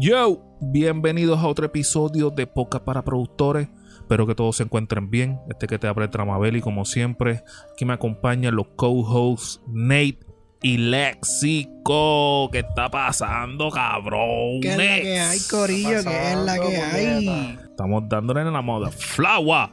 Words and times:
Yo, 0.00 0.40
bienvenidos 0.60 1.40
a 1.40 1.48
otro 1.48 1.66
episodio 1.66 2.30
de 2.30 2.46
Poca 2.46 2.84
para 2.84 3.02
Productores. 3.02 3.68
Espero 3.94 4.28
que 4.28 4.36
todos 4.36 4.54
se 4.54 4.62
encuentren 4.62 5.10
bien. 5.10 5.40
Este 5.48 5.66
que 5.66 5.76
te 5.76 5.88
abre 5.88 6.04
el 6.04 6.10
Tramabeli, 6.12 6.60
como 6.60 6.84
siempre. 6.84 7.42
Aquí 7.72 7.84
me 7.84 7.94
acompañan 7.94 8.54
los 8.54 8.68
co-hosts 8.76 9.60
Nate 9.66 10.20
y 10.62 10.76
Lexico. 10.76 12.48
¿Qué 12.52 12.60
está 12.60 12.88
pasando, 12.88 13.70
cabrón? 13.70 14.60
¿Qué 14.62 14.70
es 14.70 14.76
la 14.76 15.02
que 15.02 15.18
hay, 15.18 15.40
Corillo? 15.50 16.04
¿Qué 16.04 16.30
es 16.30 16.38
la 16.38 16.58
que 16.60 16.76
hay? 16.76 17.58
Estamos 17.68 18.08
dándole 18.08 18.42
en 18.42 18.52
la 18.52 18.62
moda. 18.62 18.92
¡Flower! 18.92 19.68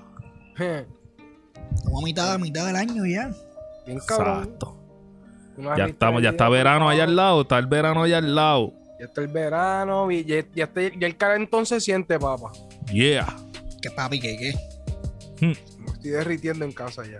Estamos 0.58 2.02
a 2.02 2.04
mitad, 2.04 2.34
a 2.34 2.38
mitad 2.40 2.66
del 2.66 2.78
año 2.78 3.06
ya. 3.06 3.30
Bien 3.86 4.00
cabrón. 4.00 4.40
Exacto. 4.40 4.76
Ya 5.78 5.86
estamos, 5.86 6.24
ya 6.24 6.32
está 6.32 6.50
verano 6.50 6.90
allá 6.90 7.04
al 7.04 7.16
lado. 7.16 7.42
Está 7.44 7.60
el 7.60 7.68
verano 7.68 8.02
allá 8.02 8.18
al 8.18 8.34
lado. 8.34 8.74
Ya 9.00 9.06
está 9.06 9.22
el 9.22 9.28
verano. 9.28 10.10
y 10.12 10.24
Ya, 10.26 10.44
ya, 10.56 10.66
está- 10.66 10.82
ya 10.82 11.08
el 11.08 11.18
calentón 11.18 11.66
se 11.66 11.80
siente, 11.82 12.18
papá. 12.20 12.52
Yeah. 12.92 13.28
¿Qué 13.82 13.92
papi, 13.92 14.20
qué, 14.20 14.38
qué? 14.38 14.54
Me 15.42 15.52
estoy 15.92 16.12
derritiendo 16.12 16.66
en 16.66 16.72
casa 16.72 17.04
ya. 17.04 17.20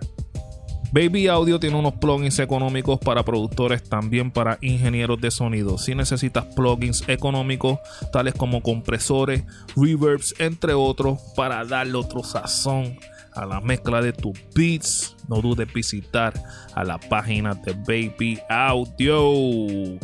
Baby 0.92 1.26
Audio 1.26 1.58
tiene 1.60 1.76
unos 1.76 1.94
plugins 1.94 2.38
económicos 2.38 2.98
para 3.00 3.24
productores, 3.24 3.82
también 3.82 4.30
para 4.30 4.56
ingenieros 4.62 5.20
de 5.20 5.30
sonido. 5.30 5.76
Si 5.78 5.94
necesitas 5.94 6.44
plugins 6.54 7.06
económicos, 7.08 7.78
tales 8.12 8.34
como 8.34 8.62
compresores, 8.62 9.42
reverbs, 9.76 10.34
entre 10.38 10.72
otros, 10.74 11.18
para 11.36 11.64
darle 11.64 11.98
otro 11.98 12.22
sazón 12.24 12.96
a 13.34 13.44
la 13.44 13.60
mezcla 13.60 14.00
de 14.00 14.12
tus 14.12 14.38
beats, 14.54 15.16
no 15.28 15.42
dudes 15.42 15.70
visitar 15.72 16.32
a 16.74 16.84
la 16.84 16.98
página 16.98 17.54
de 17.54 17.72
Baby 17.74 18.40
Audio. 18.48 19.98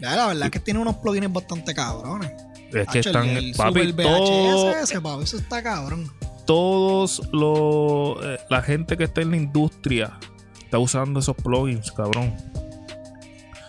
Ya, 0.00 0.14
la 0.16 0.26
verdad 0.28 0.44
es 0.46 0.50
que 0.50 0.60
tiene 0.60 0.80
unos 0.80 0.96
plugins 0.96 1.32
bastante 1.32 1.74
cabrones. 1.74 2.30
Es 2.72 2.88
que 2.88 2.98
Hacho, 2.98 3.08
están, 3.10 3.28
el, 3.28 3.36
el 3.46 3.54
papi, 3.54 3.86
Super 3.88 4.04
todo- 4.04 4.66
VHS 4.72 4.82
ese, 4.90 5.00
papi, 5.00 5.24
eso 5.24 5.36
está 5.38 5.62
cabrón. 5.62 6.12
todos 6.46 7.22
los 7.32 8.18
eh, 8.24 8.38
la 8.50 8.60
gente 8.62 8.96
que 8.96 9.04
está 9.04 9.20
en 9.22 9.30
la 9.30 9.36
industria 9.36 10.18
está 10.62 10.78
usando 10.78 11.20
esos 11.20 11.36
plugins, 11.36 11.90
cabrón. 11.92 12.34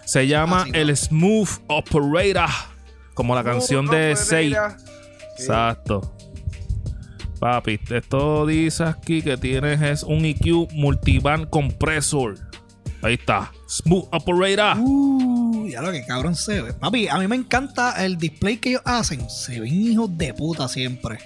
Se 0.05 0.25
llama 0.27 0.61
Ah, 0.61 0.65
sí, 0.65 0.71
¿no? 0.71 0.77
el 0.79 0.97
Smooth 0.97 1.49
Operator, 1.67 2.49
como 3.13 3.35
la 3.35 3.43
canción 3.43 3.85
de 3.87 4.15
Sei. 4.15 4.53
Seis. 4.53 4.57
Exacto. 5.37 6.13
Papi, 7.39 7.79
esto 7.91 8.45
dice 8.47 8.83
aquí 8.85 9.21
que 9.21 9.37
tienes 9.37 9.79
es 9.81 10.03
un 10.03 10.25
EQ 10.25 10.71
multiband 10.73 11.49
compressor. 11.49 12.35
Ahí 13.03 13.13
está. 13.13 13.51
Smooth 13.69 14.07
Operator. 14.11 14.77
Uh, 14.79 15.46
ya 15.69 15.81
lo 15.81 15.91
que 15.91 16.05
cabrón 16.05 16.35
se 16.35 16.61
ve. 16.61 16.73
Papi, 16.73 17.07
a 17.07 17.17
mí 17.17 17.27
me 17.27 17.35
encanta 17.35 18.03
el 18.05 18.17
display 18.17 18.57
que 18.57 18.69
ellos 18.69 18.81
hacen. 18.85 19.29
Se 19.29 19.59
ven 19.59 19.73
hijos 19.73 20.17
de 20.17 20.33
puta 20.33 20.67
siempre. 20.67 21.17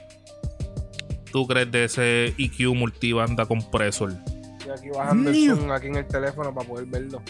¿Tú 1.32 1.48
crees 1.48 1.72
de 1.72 1.86
ese 1.86 2.36
EQ 2.38 2.76
multibanda 2.76 3.46
compressor? 3.46 4.14
Y 4.66 4.70
aquí 4.70 4.90
bajando 4.90 5.30
el 5.30 5.50
zoom 5.50 5.72
aquí 5.72 5.88
en 5.88 5.96
el 5.96 6.08
teléfono 6.08 6.54
para 6.54 6.68
poder 6.68 6.86
verlo. 6.88 7.22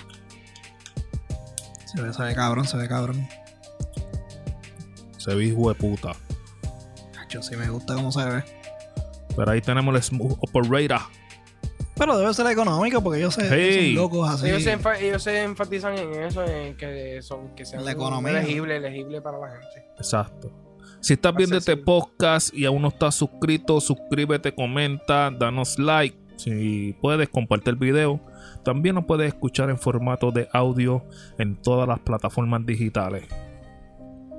Se 1.86 2.02
ve, 2.02 2.14
se 2.14 2.24
ve 2.24 2.34
cabrón, 2.34 2.68
se 2.68 2.78
ve 2.78 2.88
cabrón. 2.88 3.28
Se 5.18 5.36
ve 5.36 5.46
hijo 5.46 5.70
de 5.70 5.76
puta. 5.76 6.14
Hacho, 7.20 7.44
sí 7.44 7.56
me 7.56 7.70
gusta 7.70 7.94
cómo 7.94 8.12
se 8.12 8.26
ve. 8.26 8.44
Pero 9.36 9.52
ahí 9.52 9.62
tenemos 9.62 9.96
el 9.96 10.02
Smooth 10.02 10.38
Operator. 10.42 11.02
Pero 12.04 12.18
debe 12.18 12.34
ser 12.34 12.48
económico 12.48 13.00
porque 13.04 13.20
ellos, 13.20 13.36
se, 13.36 13.42
ellos 13.42 13.54
Hey. 13.56 13.94
son 13.96 14.04
locos 14.04 14.28
así. 14.30 14.48
Ellos, 14.48 14.64
se 14.64 14.76
enfa- 14.76 15.00
ellos 15.00 15.22
se 15.22 15.44
enfatizan 15.44 15.96
en 16.00 16.24
eso, 16.24 16.44
en 16.44 16.76
que 16.76 17.22
son 17.22 17.54
que 17.54 17.64
sean 17.64 17.86
La 17.86 17.92
economía. 17.92 18.40
elegible, 18.40 18.76
elegible 18.78 19.22
para 19.22 19.38
la 19.38 19.50
gente. 19.52 19.86
Exacto. 19.98 20.52
Si 21.00 21.14
estás 21.14 21.36
viendo 21.36 21.58
este 21.58 21.78
podcast 21.78 22.52
y 22.56 22.66
aún 22.66 22.82
no 22.82 22.88
estás 22.88 23.14
suscrito, 23.14 23.80
suscríbete, 23.80 24.52
comenta, 24.56 25.30
danos 25.30 25.78
like. 25.78 26.18
Si 26.38 26.96
puedes, 27.02 27.30
comparte 27.30 27.70
el 27.70 27.76
video. 27.76 28.20
También 28.64 28.96
nos 28.96 29.06
puedes 29.06 29.28
escuchar 29.28 29.70
en 29.70 29.78
formato 29.78 30.32
de 30.32 30.50
audio 30.54 31.06
en 31.38 31.56
todas 31.56 31.88
las 31.88 32.00
plataformas 32.00 32.66
digitales. 32.66 33.26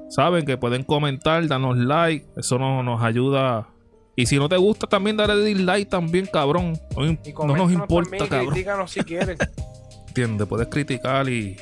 Saben 0.09 0.45
que 0.45 0.59
pueden 0.59 0.83
comentar, 0.83 1.47
danos 1.47 1.79
like. 1.79 2.27
Eso 2.37 2.59
no- 2.59 2.83
nos 2.83 3.03
ayuda. 3.05 3.69
Y 4.17 4.27
si 4.27 4.37
no 4.39 4.49
te 4.49 4.57
gusta, 4.57 4.87
también 4.87 5.17
dale 5.17 5.43
dislike 5.43 5.89
también, 5.89 6.27
cabrón. 6.27 6.79
No, 6.97 7.05
im- 7.07 7.19
Y 7.25 7.33
no 7.33 7.57
nos 7.57 7.73
importa, 7.73 8.11
también, 8.11 8.29
cabrón. 8.29 8.51
Critícanos 8.51 8.91
si 8.91 9.01
quieres. 9.01 9.39
¿Entiendes? 10.09 10.47
Puedes 10.47 10.69
criticar 10.69 11.29
y 11.31 11.57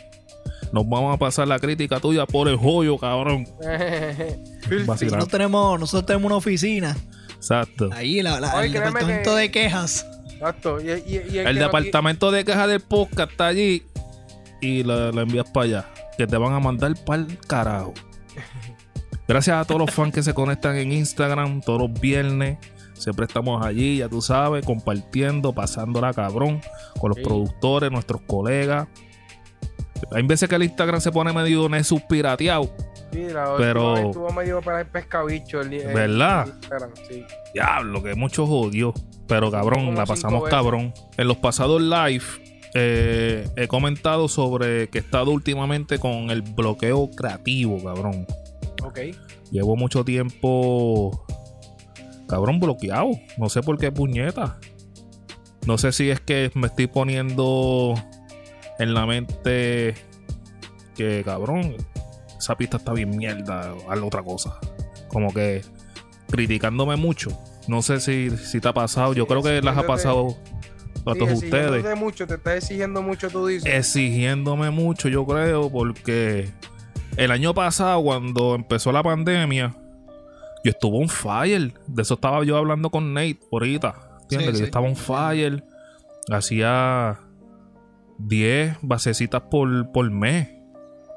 nos 0.73 0.89
vamos 0.89 1.15
a 1.15 1.19
pasar 1.19 1.47
la 1.47 1.59
crítica 1.61 2.01
tuya 2.01 2.27
por 2.27 2.49
el 2.49 2.57
joyo, 2.57 2.99
cabrón. 2.99 3.47
Nosotros 4.87 5.29
tenemos, 5.29 5.79
nosotros 5.81 6.07
tenemos 6.07 6.27
una 6.27 6.37
oficina. 6.37 6.97
Exacto. 7.37 7.89
Ahí, 7.93 8.21
la, 8.23 8.41
la- 8.41 8.55
Oye, 8.57 8.67
el 8.67 8.73
departamento 8.73 9.35
que- 9.35 9.41
de 9.41 9.51
quejas. 9.51 10.07
Exacto. 10.33 10.81
Y, 10.81 10.91
y- 10.91 11.23
y 11.33 11.39
el, 11.39 11.47
El 11.47 11.55
que 11.55 11.61
no 11.61 11.67
departamento 11.67 12.31
de 12.31 12.45
quejas 12.45 12.69
del 12.69 12.81
podcast 12.81 13.31
está 13.33 13.47
allí 13.49 13.83
y 14.61 14.83
lo, 14.83 15.13
lo 15.13 15.21
envías 15.23 15.49
para 15.51 15.65
allá. 15.65 15.91
Que 16.19 16.27
te 16.27 16.37
van 16.37 16.53
a 16.53 16.61
mandar 16.61 16.95
para 17.07 17.23
el 17.23 17.39
carajo. 17.47 17.95
Gracias 19.31 19.57
a 19.59 19.65
todos 19.65 19.81
los 19.81 19.93
fans 19.93 20.13
que 20.13 20.25
se 20.25 20.35
conectan 20.35 20.75
en 20.75 20.91
Instagram 20.91 21.61
todos 21.61 21.83
los 21.89 22.01
viernes. 22.01 22.59
Siempre 22.95 23.27
estamos 23.27 23.65
allí, 23.65 23.99
ya 23.99 24.09
tú 24.09 24.21
sabes, 24.21 24.67
compartiendo, 24.67 25.53
pasándola 25.53 26.13
cabrón 26.13 26.61
con 26.99 27.11
los 27.11 27.17
Sí. 27.19 27.23
productores, 27.23 27.93
nuestros 27.93 28.23
colegas. 28.23 28.89
Hay 30.11 30.25
veces 30.25 30.49
que 30.49 30.57
el 30.57 30.65
Instagram 30.65 31.01
se 31.01 31.13
pone 31.13 31.33
medio 31.33 31.69
Nessus 31.69 32.03
pirateado. 32.03 32.75
Sí, 33.13 33.21
la 33.33 33.55
Pero- 33.57 33.97
estuvo 33.99 34.31
medio 34.33 34.61
para 34.63 34.81
el 34.81 34.89
pescabicho. 34.89 35.61
El, 35.61 35.75
el- 35.75 35.95
¿Verdad? 35.95 36.49
el 36.49 36.55
Instagram, 36.55 36.91
sí. 37.09 37.25
Diablo, 37.55 38.03
que 38.03 38.17
mucho 38.17 38.49
jodió. 38.49 38.93
Pero 39.29 39.53
cabrón, 39.53 39.95
la 39.95 40.07
pasamos 40.07 40.49
cabrón. 40.49 40.93
En 41.17 41.29
los 41.29 41.37
pasados 41.37 41.81
live 41.81 42.25
eh, 42.75 43.49
he 43.55 43.69
comentado 43.69 44.27
sobre 44.27 44.89
que 44.89 44.99
he 44.99 45.01
estado 45.01 45.31
últimamente 45.31 46.01
con 46.01 46.31
el 46.33 46.43
bloqueo 46.43 47.09
creativo, 47.13 47.81
cabrón. 47.85 48.27
Ok. 48.85 48.99
Llevo 49.51 49.77
mucho 49.77 50.05
tiempo, 50.05 51.25
cabrón, 52.29 52.61
bloqueado. 52.61 53.11
No 53.39 53.49
sé 53.49 53.63
por 53.63 53.79
qué 53.79 53.91
puñeta. 53.93 54.59
No 55.67 55.77
sé 55.79 55.93
si 55.93 56.11
es 56.11 56.21
que 56.21 56.51
me 56.55 56.69
estoy 56.69 56.87
poniendo 56.87 57.95
en 58.79 58.95
la 58.95 59.05
mente 59.07 59.95
que, 60.95 61.23
cabrón, 61.25 61.77
esa 62.39 62.57
pista 62.57 62.79
está 62.79 62.93
bien 62.93 63.11
mierda 63.17 63.75
algo 63.89 64.07
otra 64.07 64.23
cosa. 64.23 64.59
Como 65.09 65.33
que 65.35 65.63
criticándome 66.31 66.97
mucho. 66.97 67.31
No 67.69 67.83
sé 67.83 68.01
si, 68.01 68.31
si 68.31 68.61
te 68.61 68.69
ha 68.69 68.73
pasado. 68.73 69.13
Yo 69.13 69.25
Sí, 69.25 69.29
creo 69.29 69.43
que 69.43 69.61
las 69.61 69.77
ha 69.77 69.87
pasado 69.87 70.29
a 71.07 71.13
Sí, 71.13 71.19
todos 71.19 71.31
exigiéndote 71.33 71.79
ustedes. 71.81 71.99
mucho, 71.99 72.27
te 72.27 72.35
está 72.35 72.57
exigiendo 72.57 73.03
mucho, 73.03 73.29
tú 73.29 73.47
dices. 73.47 73.73
Exigiéndome 73.73 74.71
mucho, 74.71 75.09
yo 75.09 75.27
creo, 75.27 75.71
porque 75.71 76.51
el 77.21 77.31
año 77.33 77.53
pasado, 77.53 78.03
cuando 78.03 78.55
empezó 78.55 78.93
la 78.93 79.03
pandemia, 79.03 79.77
yo 80.65 80.71
estuve 80.71 80.97
on 80.97 81.09
fire. 81.09 81.75
De 81.87 82.01
eso 82.01 82.15
estaba 82.15 82.43
yo 82.45 82.57
hablando 82.57 82.89
con 82.89 83.13
Nate 83.13 83.41
ahorita. 83.53 83.95
¿Entiendes? 84.23 84.47
Sí, 84.47 84.53
que 84.53 84.55
sí. 84.55 84.61
yo 84.61 84.65
estaba 84.65 84.89
on 84.89 84.97
fire. 84.97 85.63
Hacía 86.31 87.19
10 88.21 88.79
basecitas 88.81 89.43
por, 89.43 89.93
por 89.93 90.11
mes. 90.11 90.49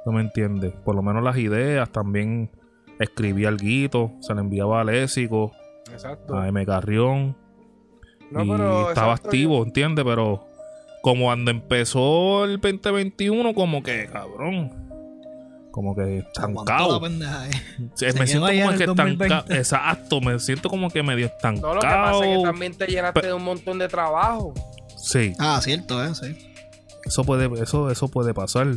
¿No 0.06 0.12
me 0.12 0.20
entiendes? 0.20 0.74
Por 0.84 0.94
lo 0.94 1.02
menos 1.02 1.24
las 1.24 1.38
ideas. 1.38 1.90
También 1.90 2.52
escribía 3.00 3.48
algo. 3.48 4.12
Se 4.20 4.34
le 4.34 4.42
enviaba 4.42 4.82
a 4.82 4.84
Lésico, 4.84 5.54
Exacto. 5.90 6.38
a 6.38 6.50
M. 6.50 6.66
Carrión. 6.66 7.38
No, 8.30 8.44
y 8.44 8.50
pero 8.50 8.90
estaba 8.90 9.14
exacto, 9.14 9.30
activo, 9.30 9.64
¿entiendes? 9.64 10.04
Pero 10.04 10.48
como 11.02 11.26
cuando 11.26 11.50
empezó 11.50 12.44
el 12.44 12.60
2021, 12.60 13.54
como 13.54 13.82
que, 13.84 14.10
cabrón. 14.12 14.84
Como 15.74 15.96
que 15.96 16.20
estancado. 16.20 17.02
pendeja, 17.02 17.48
eh. 17.50 17.52
Sí, 17.96 18.06
Se 18.12 18.20
me 18.20 18.28
siento 18.28 18.46
como 18.46 18.70
que 18.78 18.84
estancado. 18.84 18.96
2020. 18.96 19.58
Exacto, 19.58 20.22
me 20.22 20.40
siento 20.40 20.70
como 20.70 20.90
que 20.92 21.02
medio 21.02 21.26
No, 21.28 21.34
estancado. 21.34 21.74
lo 21.74 21.82
que 21.82 21.88
pasa 21.88 22.26
es 22.28 22.38
que 22.38 22.44
también 22.44 22.78
te 22.78 22.86
llenaste 22.86 23.22
Pe- 23.22 23.28
de 23.28 23.34
un 23.34 23.44
montón 23.44 23.80
de 23.80 23.88
trabajo. 23.88 24.54
Sí, 24.96 25.34
Ah, 25.40 25.60
cierto, 25.64 26.04
eh, 26.06 26.14
sí. 26.14 26.54
eso 27.06 27.24
puede, 27.24 27.50
eso, 27.62 27.90
eso 27.90 28.08
puede 28.08 28.36
pasar. 28.36 28.68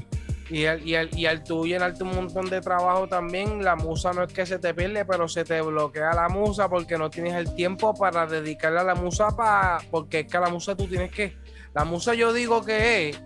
Y 0.49 0.65
al, 0.65 0.87
y, 0.89 0.95
al, 0.95 1.11
y 1.19 1.27
al 1.27 1.45
tú 1.45 1.67
llenarte 1.67 2.03
un 2.03 2.15
montón 2.15 2.49
de 2.49 2.61
trabajo 2.63 3.07
también, 3.09 3.63
la 3.63 3.77
musa 3.77 4.13
no 4.15 4.23
es 4.23 4.33
que 4.33 4.47
se 4.47 4.59
te 4.59 4.73
pierde, 4.73 5.05
pero 5.05 5.29
se 5.29 5.45
te 5.45 5.61
bloquea 5.61 6.15
la 6.15 6.29
musa 6.31 6.69
porque 6.71 6.97
no 6.97 7.11
tienes 7.11 7.35
el 7.35 7.55
tiempo 7.55 7.93
para 7.95 8.27
dedicarle 8.27 8.81
a 8.81 8.85
la 8.85 8.95
musa 8.95 9.37
para. 9.37 9.81
Porque 9.91 10.21
es 10.21 10.29
que 10.29 10.37
a 10.39 10.41
la 10.41 10.49
musa 10.49 10.75
tú 10.75 10.87
tienes 10.87 11.11
que. 11.13 11.37
La 11.75 11.85
musa 11.85 12.15
yo 12.15 12.33
digo 12.33 12.65
que 12.65 13.11
es. 13.11 13.21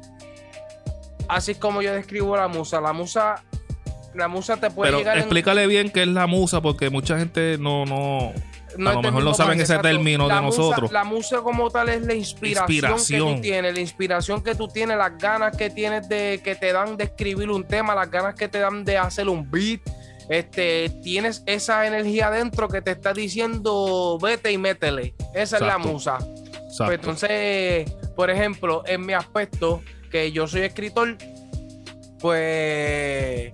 Así 1.28 1.52
es 1.52 1.58
como 1.58 1.82
yo 1.82 1.92
describo 1.94 2.36
la 2.36 2.48
musa. 2.48 2.80
La 2.80 2.92
musa. 2.92 3.44
La 4.14 4.26
musa 4.28 4.56
te 4.56 4.70
puede 4.70 4.88
Pero 4.90 4.98
llegar 4.98 5.16
en- 5.16 5.22
explícale 5.22 5.66
bien 5.66 5.90
qué 5.90 6.02
es 6.02 6.08
la 6.08 6.26
musa, 6.26 6.60
porque 6.60 6.90
mucha 6.90 7.16
gente 7.18 7.56
no, 7.58 7.84
no. 7.84 8.32
no 8.76 8.90
a 8.90 8.94
lo 8.94 9.02
mejor 9.02 9.22
no 9.22 9.34
saben 9.34 9.54
ese 9.60 9.74
exacto. 9.74 9.88
término 9.88 10.26
de 10.28 10.34
musa- 10.40 10.60
nosotros. 10.62 10.90
La 10.92 11.04
musa 11.04 11.40
como 11.42 11.70
tal 11.70 11.88
es 11.90 12.02
la 12.02 12.14
inspiración, 12.14 12.96
que 13.06 13.18
tú 13.36 13.40
tienes, 13.40 13.72
la 13.74 13.80
inspiración 13.80 14.42
que 14.42 14.54
tú 14.56 14.66
tienes, 14.68 14.96
las 14.98 15.16
ganas 15.16 15.56
que 15.56 15.70
tienes 15.70 16.08
de 16.08 16.40
que 16.42 16.56
te 16.56 16.72
dan 16.72 16.96
de 16.96 17.04
escribir 17.04 17.50
un 17.50 17.64
tema, 17.64 17.94
las 17.94 18.10
ganas 18.10 18.34
que 18.34 18.48
te 18.48 18.58
dan 18.58 18.84
de 18.84 18.98
hacer 18.98 19.28
un 19.28 19.48
beat, 19.48 19.80
este, 20.28 20.90
tienes 21.02 21.42
esa 21.46 21.86
energía 21.86 22.28
adentro 22.28 22.68
que 22.68 22.82
te 22.82 22.90
está 22.92 23.12
diciendo 23.12 24.18
vete 24.20 24.50
y 24.50 24.58
métele. 24.58 25.14
Esa 25.34 25.56
es 25.56 25.62
la 25.62 25.78
musa. 25.78 26.18
Pues 26.78 26.90
entonces, 26.90 27.92
por 28.16 28.30
ejemplo, 28.30 28.82
en 28.86 29.06
mi 29.06 29.12
aspecto, 29.12 29.82
que 30.10 30.30
yo 30.32 30.46
soy 30.48 30.62
escritor, 30.62 31.16
pues. 32.20 33.50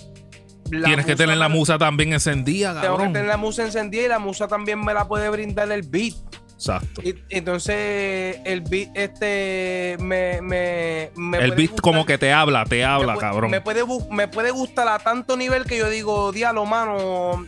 Tienes 0.71 1.07
que 1.07 1.17
tener 1.17 1.37
la 1.39 1.49
musa 1.49 1.79
también 1.79 2.13
encendida, 2.13 2.71
Tengo 2.81 2.83
que 2.83 2.87
cabrón. 2.89 3.13
tener 3.13 3.29
la 3.29 3.37
musa 3.37 3.65
encendida 3.65 4.03
y 4.05 4.09
la 4.09 4.19
musa 4.19 4.49
también 4.49 4.85
me 4.85 4.93
la 4.95 5.07
puede 5.09 5.29
brindar 5.29 5.71
el 5.73 5.83
beat. 5.83 6.15
Exacto. 6.55 7.03
Y, 7.03 7.15
entonces, 7.29 8.39
el 8.45 8.63
beat, 8.63 8.89
este. 8.95 9.97
Me, 10.01 10.41
me, 10.41 11.11
me 11.15 11.39
El 11.39 11.53
beat 11.53 11.73
gustar- 11.73 11.81
como 11.83 12.07
que 12.07 12.17
te 12.19 12.33
habla, 12.33 12.65
te 12.65 12.85
habla, 12.85 13.17
cabrón. 13.19 13.51
Me 13.51 13.61
puede, 13.61 13.83
me 14.11 14.27
puede 14.29 14.51
gustar 14.53 14.89
a 14.89 14.99
tanto 14.99 15.37
nivel 15.37 15.65
que 15.65 15.77
yo 15.77 15.91
digo, 15.91 16.33
diablo, 16.33 16.65
mano. 16.65 17.45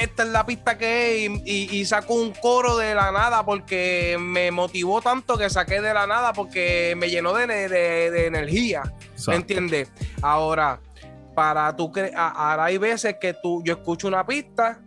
Esta 0.00 0.22
es 0.22 0.28
la 0.28 0.46
pista 0.46 0.78
que 0.78 1.24
es, 1.26 1.30
y, 1.30 1.42
y- 1.44 1.76
y 1.78 1.84
saco 1.84 2.14
un 2.14 2.32
coro 2.32 2.76
de 2.76 2.94
la 2.94 3.10
nada 3.10 3.44
porque 3.44 4.16
me 4.20 4.52
motivó 4.52 5.00
tanto 5.02 5.36
que 5.36 5.50
saqué 5.50 5.80
de 5.80 5.92
la 5.92 6.06
nada 6.06 6.32
porque 6.32 6.94
me 6.96 7.10
llenó 7.10 7.32
de, 7.34 7.46
de- 7.48 8.10
de 8.10 8.26
energía. 8.26 8.82
¿Me 8.84 9.06
Exacto. 9.14 9.32
entiendes? 9.32 9.90
Ahora, 10.22 10.78
para 11.38 11.76
tú 11.76 11.92
cre- 11.92 12.12
a- 12.16 12.30
ahora 12.50 12.64
hay 12.64 12.78
veces 12.78 13.14
que 13.20 13.32
tú, 13.32 13.62
yo 13.64 13.74
escucho 13.74 14.08
una 14.08 14.26
pista 14.26 14.80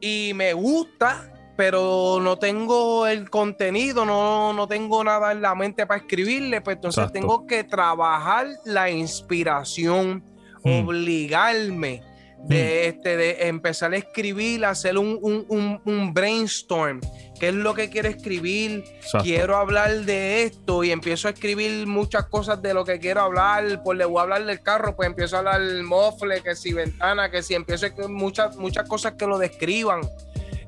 y 0.00 0.30
me 0.36 0.52
gusta, 0.52 1.32
pero 1.56 2.20
no 2.22 2.38
tengo 2.38 3.08
el 3.08 3.28
contenido, 3.28 4.04
no, 4.04 4.52
no 4.52 4.68
tengo 4.68 5.02
nada 5.02 5.32
en 5.32 5.42
la 5.42 5.56
mente 5.56 5.84
para 5.84 5.98
escribirle, 5.98 6.60
pues 6.60 6.76
entonces 6.76 6.98
Exacto. 7.02 7.12
tengo 7.18 7.46
que 7.48 7.64
trabajar 7.64 8.46
la 8.64 8.88
inspiración, 8.88 10.22
Mm. 10.62 10.86
obligarme 10.86 12.02
de, 12.44 12.88
este, 12.88 13.16
de 13.16 13.48
empezar 13.48 13.92
a 13.92 13.96
escribir, 13.96 14.64
hacer 14.64 14.98
un, 14.98 15.18
un- 15.20 15.44
un- 15.48 15.80
un 15.84 16.14
brainstorm. 16.14 17.00
¿Qué 17.40 17.48
es 17.48 17.54
lo 17.54 17.74
que 17.74 17.90
quiero 17.90 18.08
escribir? 18.08 18.82
Exacto. 18.96 19.24
quiero 19.24 19.56
hablar 19.56 20.04
de 20.06 20.44
esto 20.44 20.82
y 20.84 20.90
empiezo 20.90 21.28
a 21.28 21.32
escribir 21.32 21.86
muchas 21.86 22.26
cosas 22.26 22.62
de 22.62 22.72
lo 22.72 22.84
que 22.84 22.98
quiero 22.98 23.20
hablar, 23.20 23.82
pues 23.82 23.98
le 23.98 24.04
voy 24.06 24.18
a 24.20 24.22
hablar 24.22 24.44
del 24.46 24.62
carro, 24.62 24.96
pues 24.96 25.06
empiezo 25.08 25.36
a 25.36 25.40
hablar 25.40 25.60
mofle, 25.82 26.40
que 26.42 26.54
si 26.56 26.72
ventana, 26.72 27.30
que 27.30 27.42
si 27.42 27.54
empiezo 27.54 27.84
a 27.84 27.88
escribir 27.90 28.10
muchas, 28.14 28.56
muchas 28.56 28.88
cosas 28.88 29.14
que 29.18 29.26
lo 29.26 29.38
describan. 29.38 30.00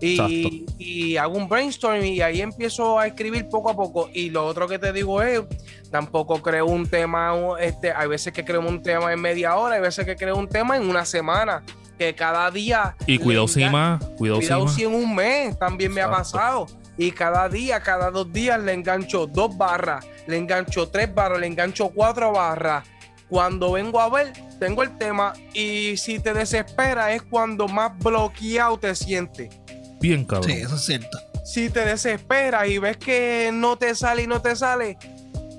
Y, 0.00 0.64
y 0.78 1.16
hago 1.16 1.36
un 1.36 1.48
brainstorm 1.48 2.04
y 2.04 2.20
ahí 2.20 2.40
empiezo 2.40 2.98
a 2.98 3.06
escribir 3.06 3.48
poco 3.48 3.70
a 3.70 3.76
poco. 3.76 4.10
Y 4.12 4.30
lo 4.30 4.46
otro 4.46 4.68
que 4.68 4.78
te 4.78 4.92
digo 4.92 5.22
es, 5.22 5.42
tampoco 5.90 6.40
creo 6.40 6.66
un 6.66 6.86
tema, 6.88 7.34
este, 7.60 7.92
hay 7.92 8.08
veces 8.08 8.32
que 8.32 8.44
creo 8.44 8.60
un 8.60 8.82
tema 8.82 9.12
en 9.12 9.20
media 9.20 9.56
hora, 9.56 9.74
hay 9.74 9.80
veces 9.80 10.04
que 10.06 10.16
creo 10.16 10.36
un 10.36 10.48
tema 10.48 10.76
en 10.76 10.88
una 10.88 11.04
semana, 11.04 11.64
que 11.98 12.14
cada 12.14 12.50
día... 12.50 12.94
Y 13.06 13.18
cuidado 13.18 13.48
si 13.48 13.64
más, 13.64 14.04
cuidado 14.16 14.40
si 14.40 14.46
Cuidado 14.46 14.64
más. 14.66 14.74
si 14.74 14.84
en 14.84 14.94
un 14.94 15.14
mes 15.14 15.58
también 15.58 15.92
me 15.92 16.00
ha 16.00 16.10
pasado. 16.10 16.66
Y 16.96 17.12
cada 17.12 17.48
día, 17.48 17.80
cada 17.80 18.10
dos 18.10 18.32
días 18.32 18.60
le 18.60 18.72
engancho 18.72 19.26
dos 19.26 19.56
barras, 19.56 20.04
le 20.26 20.36
engancho 20.36 20.88
tres 20.88 21.12
barras, 21.14 21.40
le 21.40 21.46
engancho 21.46 21.88
cuatro 21.90 22.32
barras. 22.32 22.84
Cuando 23.28 23.72
vengo 23.72 24.00
a 24.00 24.08
ver, 24.08 24.32
tengo 24.58 24.82
el 24.82 24.96
tema. 24.96 25.32
Y 25.52 25.96
si 25.96 26.18
te 26.18 26.32
desespera 26.32 27.12
es 27.12 27.22
cuando 27.22 27.68
más 27.68 27.96
bloqueado 27.98 28.78
te 28.78 28.94
sientes. 28.94 29.50
Bien, 30.00 30.24
cabrón. 30.24 30.50
Sí, 30.50 30.56
eso 30.58 30.76
es 30.76 30.84
cierto. 30.84 31.18
Si 31.44 31.70
te 31.70 31.84
desesperas 31.84 32.68
y 32.68 32.78
ves 32.78 32.96
que 32.96 33.50
no 33.52 33.76
te 33.76 33.94
sale 33.94 34.22
y 34.22 34.26
no 34.26 34.40
te 34.40 34.54
sale, 34.54 34.98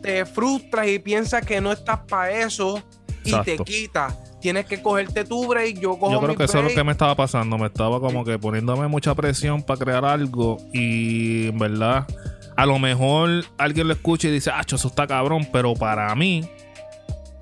te 0.02 0.26
frustras 0.26 0.88
y 0.88 1.00
piensas 1.00 1.46
que 1.46 1.60
no 1.62 1.72
estás 1.72 2.00
para 2.08 2.32
eso 2.32 2.84
y 3.24 3.34
te 3.44 3.58
quitas. 3.58 4.16
Tienes 4.40 4.66
que 4.66 4.82
cogerte 4.82 5.26
tu 5.26 5.48
break. 5.48 5.80
Yo 5.80 5.98
cojo 5.98 6.14
Yo 6.14 6.20
creo 6.20 6.30
mi 6.32 6.38
que 6.38 6.46
eso 6.46 6.60
es 6.60 6.64
lo 6.64 6.70
que 6.70 6.84
me 6.84 6.94
estaba 6.94 7.16
pasando. 7.16 7.58
Me 7.58 7.68
estaba 7.68 8.00
como 8.00 8.24
que 8.24 8.40
poniéndome 8.40 8.88
mucha 8.88 9.14
presión 9.14 9.62
para 9.62 9.80
crear 9.80 10.06
algo. 10.06 10.58
Y 10.72 11.48
en 11.50 11.60
verdad, 11.60 12.08
a 12.56 12.66
lo 12.66 12.80
mejor 12.80 13.46
alguien 13.58 13.88
lo 13.88 13.94
escucha 13.94 14.30
y 14.30 14.32
dice, 14.32 14.52
ah, 14.54 14.62
eso 14.66 14.88
está 14.88 15.06
cabrón. 15.08 15.48
Pero 15.52 15.74
para 15.74 16.14
mí, 16.16 16.50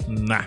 nah. 0.07 0.45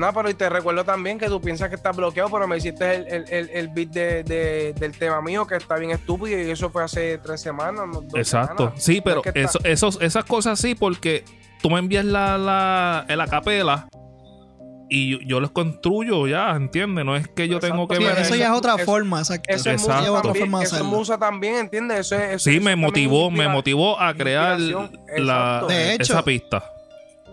No, 0.00 0.12
pero 0.14 0.30
y 0.30 0.34
te 0.34 0.48
recuerdo 0.48 0.82
también 0.84 1.18
que 1.18 1.26
tú 1.28 1.40
piensas 1.40 1.68
que 1.68 1.74
estás 1.74 1.94
bloqueado, 1.94 2.30
pero 2.30 2.48
me 2.48 2.56
hiciste 2.56 2.94
el, 2.96 3.06
el, 3.06 3.24
el, 3.28 3.50
el 3.50 3.68
beat 3.68 3.88
de, 3.90 4.22
de- 4.24 4.72
del 4.72 4.92
tema 4.98 5.20
mío 5.20 5.46
que 5.46 5.56
está 5.56 5.76
bien 5.76 5.90
estúpido 5.90 6.38
y 6.40 6.50
eso 6.50 6.70
fue 6.70 6.82
hace 6.84 7.18
tres 7.18 7.40
semanas. 7.40 7.86
no, 7.86 8.02
Exacto. 8.18 8.56
semanas. 8.64 8.82
Sí, 8.82 9.00
pero 9.04 9.22
es 9.24 9.32
que 9.32 9.40
está- 9.42 9.58
eso, 9.58 9.60
esos, 9.64 10.02
esas 10.02 10.24
cosas 10.24 10.58
sí, 10.58 10.74
porque 10.74 11.24
tú 11.62 11.68
me 11.70 11.78
envías 11.78 12.04
la, 12.06 12.38
la, 12.38 13.04
el 13.08 13.20
acapela 13.20 13.88
y 14.88 15.10
yo, 15.12 15.18
yo 15.24 15.40
los 15.40 15.50
construyo 15.52 16.26
ya, 16.26 16.50
¿entiendes? 16.56 17.04
No 17.04 17.14
es 17.14 17.28
que 17.28 17.46
yo 17.46 17.60
tengo 17.60 17.86
que 17.86 17.94
Exacto. 17.96 18.14
Sí, 18.14 18.16
ver. 18.16 18.26
eso 18.26 18.34
ya 18.36 18.46
es 18.52 18.58
otra 18.58 18.78
forma, 18.78 19.18
exacto. 19.20 19.44
Eso 19.54 19.70
es 19.70 19.82
Exacto. 19.82 20.00
musa 20.00 20.10
otra 20.12 20.22
también, 20.22 20.44
forma 20.46 20.58
de 20.58 20.64
eso 20.64 20.74
es 20.76 20.80
hacerlo. 20.80 20.98
musa 20.98 21.18
también, 21.18 21.54
¿entiendes? 21.56 22.00
Eso 22.00 22.16
es, 22.16 22.22
eso- 22.36 22.50
Sí, 22.50 22.56
eso 22.56 22.64
me 22.64 22.74
motivó, 22.74 23.30
me 23.30 23.46
motivó 23.48 24.00
a 24.00 24.14
crear 24.14 24.58
la, 24.58 24.84
exacto. 25.16 25.66
De 25.68 25.94
hecho, 25.94 26.02
esa 26.14 26.24
pista. 26.24 26.64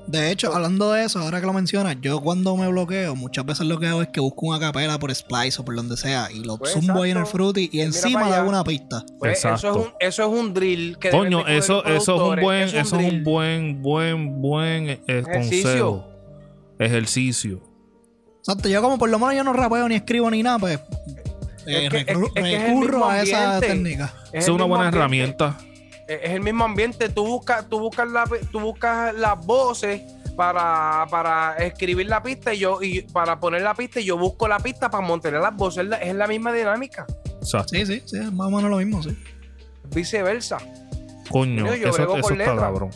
De 0.07 0.31
hecho, 0.31 0.55
hablando 0.55 0.93
de 0.93 1.03
eso, 1.03 1.19
ahora 1.19 1.41
que 1.41 1.45
lo 1.47 1.51
mencionas, 1.51 1.97
yo 2.01 2.21
cuando 2.21 2.55
me 2.55 2.65
bloqueo, 2.69 3.13
muchas 3.15 3.45
veces 3.45 3.67
lo 3.67 3.77
que 3.77 3.87
hago 3.87 4.01
es 4.01 4.07
que 4.07 4.21
busco 4.21 4.45
una 4.47 4.57
capela 4.59 4.97
por 4.97 5.13
Splice 5.13 5.61
o 5.61 5.65
por 5.65 5.75
donde 5.75 5.97
sea 5.97 6.29
y 6.31 6.39
lo 6.45 6.57
Pues, 6.57 6.71
zumbo 6.71 7.03
ahí 7.03 7.11
en 7.11 7.17
el 7.17 7.23
exacto. 7.23 7.37
Fruity 7.43 7.69
y 7.73 7.81
encima 7.81 8.29
le 8.29 8.35
hago 8.35 8.47
una 8.47 8.63
pista. 8.63 9.03
Pues 9.19 9.37
eso, 9.39 9.49
es 9.49 9.53
Exacto. 9.55 9.79
un, 9.81 9.87
eso 9.99 10.23
es 10.23 10.29
un 10.39 10.53
drill 10.53 10.97
que 10.97 11.09
Coño, 11.09 11.45
eso, 11.45 11.83
eso 11.85 12.15
es 12.15 12.21
un 12.37 12.41
buen, 12.41 12.61
es 12.63 12.73
un 12.73 12.79
eso 12.79 12.99
es 13.01 13.11
un 13.13 13.23
buen, 13.25 13.81
buen, 13.81 14.41
buen 14.41 14.89
eh, 14.91 15.01
Ejercicio. 15.07 15.63
consejo. 15.63 16.07
Ejercicio. 16.79 17.61
Exacto, 18.39 18.69
yo 18.69 18.81
como 18.81 18.97
por 18.97 19.09
lo 19.09 19.19
menos 19.19 19.35
yo 19.35 19.43
no 19.43 19.51
rapeo 19.51 19.89
ni 19.89 19.95
escribo 19.95 20.31
ni 20.31 20.41
nada, 20.41 20.57
pues 20.59 20.79
eh, 21.65 21.85
Es 21.85 21.89
que- 21.89 22.03
recurro, 22.05 22.27
es 23.11 23.23
que 23.25 23.29
es 23.31 23.33
a 23.35 23.57
esa 23.57 23.59
técnica. 23.59 24.13
Es 24.31 24.47
una 24.47 24.63
buena 24.63 24.85
ambiente. 24.87 24.97
herramienta. 25.43 25.57
Es 26.07 26.19
es 26.23 26.31
el 26.31 26.41
mismo 26.41 26.63
ambiente. 26.63 27.09
Tú 27.09 27.25
buscas, 27.25 27.67
tú 27.67 27.79
buscas, 27.79 28.09
la, 28.09 28.25
tú 28.51 28.59
buscas 28.59 29.13
las 29.13 29.45
voces 29.45 30.01
para, 30.35 31.05
para 31.09 31.57
escribir 31.57 32.07
la 32.07 32.21
pista 32.21 32.53
y 32.53 32.59
yo 32.59 32.81
y 32.81 33.01
para 33.01 33.39
poner 33.39 33.63
la 33.63 33.73
pista 33.73 33.99
y 33.99 34.05
yo 34.05 34.17
busco 34.17 34.47
la 34.47 34.59
pista 34.59 34.89
para 34.89 35.05
montar 35.05 35.33
las 35.33 35.55
voces. 35.55 35.83
Es 35.83 35.89
la, 35.89 35.97
es 35.97 36.15
la 36.15 36.27
misma 36.27 36.53
dinámica. 36.53 37.05
Exacto. 37.39 37.69
Sí, 37.69 37.85
sí, 37.85 38.01
sí, 38.05 38.17
es 38.17 38.31
más 38.31 38.47
o 38.47 38.51
menos 38.51 38.69
lo 38.69 38.77
mismo, 38.77 39.03
sí. 39.03 39.17
Viceversa. 39.93 40.59
Coño, 41.29 41.75
yo 41.75 41.89
eso, 41.89 42.17
está 42.17 42.55
cabrón. 42.55 42.89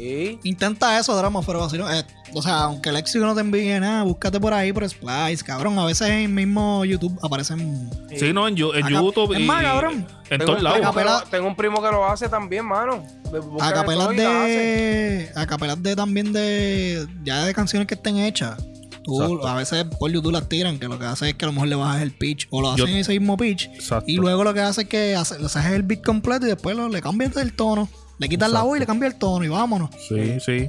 Sí. 0.00 0.38
Intenta 0.44 0.98
eso, 0.98 1.14
drama, 1.16 1.40
pero 1.46 1.62
así 1.62 1.76
no- 1.76 1.90
eh, 1.92 2.04
o 2.34 2.40
sea, 2.42 2.62
aunque 2.62 2.88
el 2.88 2.94
léxico 2.94 3.24
no 3.26 3.34
te 3.34 3.40
envíe 3.42 3.78
nada, 3.80 4.02
búscate 4.04 4.40
por 4.40 4.54
ahí 4.54 4.72
por 4.72 4.88
Splice, 4.88 5.44
cabrón. 5.44 5.78
A 5.78 5.84
veces 5.84 6.08
en 6.08 6.14
el 6.20 6.28
mismo 6.30 6.84
YouTube 6.84 7.18
aparecen. 7.22 7.90
Sí, 8.16 8.32
no, 8.32 8.48
en, 8.48 8.54
en 8.54 8.88
YouTube 8.88 9.34
es 9.34 9.40
y 9.40 9.44
más, 9.44 9.62
cabrón. 9.62 10.06
en 10.30 10.38
Tengo 10.38 10.44
todos 10.52 10.62
lados. 10.62 10.80
Acapela- 10.80 11.24
tengo 11.30 11.46
un 11.48 11.54
primo 11.56 11.82
que 11.82 11.90
lo 11.90 12.06
hace 12.06 12.28
también, 12.28 12.64
mano. 12.64 13.04
Busca 13.30 13.66
A 13.66 13.68
de 13.68 13.74
capelas 13.74 14.04
todo 14.06 14.12
y 14.14 14.16
la 14.18 14.42
hace. 14.44 14.50
de. 14.50 15.30
A 15.36 15.46
capelas 15.46 15.82
de 15.82 15.94
también 15.96 16.32
de. 16.32 17.06
Ya 17.22 17.44
de 17.44 17.52
canciones 17.54 17.86
que 17.86 17.94
estén 17.94 18.16
hechas. 18.18 18.56
Tú, 19.02 19.22
Exacto. 19.22 19.48
a 19.48 19.54
veces 19.54 19.84
por 19.98 20.10
YouTube 20.10 20.30
las 20.32 20.48
tiran, 20.48 20.78
que 20.78 20.86
lo 20.86 20.98
que 20.98 21.06
hace 21.06 21.30
es 21.30 21.34
que 21.34 21.44
a 21.46 21.48
lo 21.48 21.52
mejor 21.54 21.68
le 21.68 21.74
bajas 21.76 22.02
el 22.02 22.12
pitch 22.12 22.46
o 22.50 22.60
lo 22.60 22.70
hacen 22.72 22.88
en 22.88 22.96
ese 22.98 23.12
mismo 23.18 23.36
pitch. 23.36 23.66
Exacto. 23.74 24.04
Y 24.10 24.16
luego 24.16 24.44
lo 24.44 24.52
que 24.52 24.60
hace 24.60 24.82
es 24.82 24.88
que 24.88 25.16
hace, 25.16 25.38
le 25.38 25.46
haces 25.46 25.64
el 25.66 25.82
beat 25.84 26.04
completo 26.04 26.46
y 26.46 26.50
después 26.50 26.76
lo- 26.76 26.88
le 26.88 27.00
cambias 27.00 27.34
el 27.36 27.54
tono. 27.54 27.88
Le 28.20 28.28
quitas 28.28 28.50
la 28.52 28.62
voz 28.62 28.76
y 28.76 28.80
le 28.80 28.86
cambias 28.86 29.14
el 29.14 29.18
tono 29.18 29.44
y 29.44 29.48
vámonos. 29.48 29.88
Sí, 30.08 30.38
sí. 30.40 30.68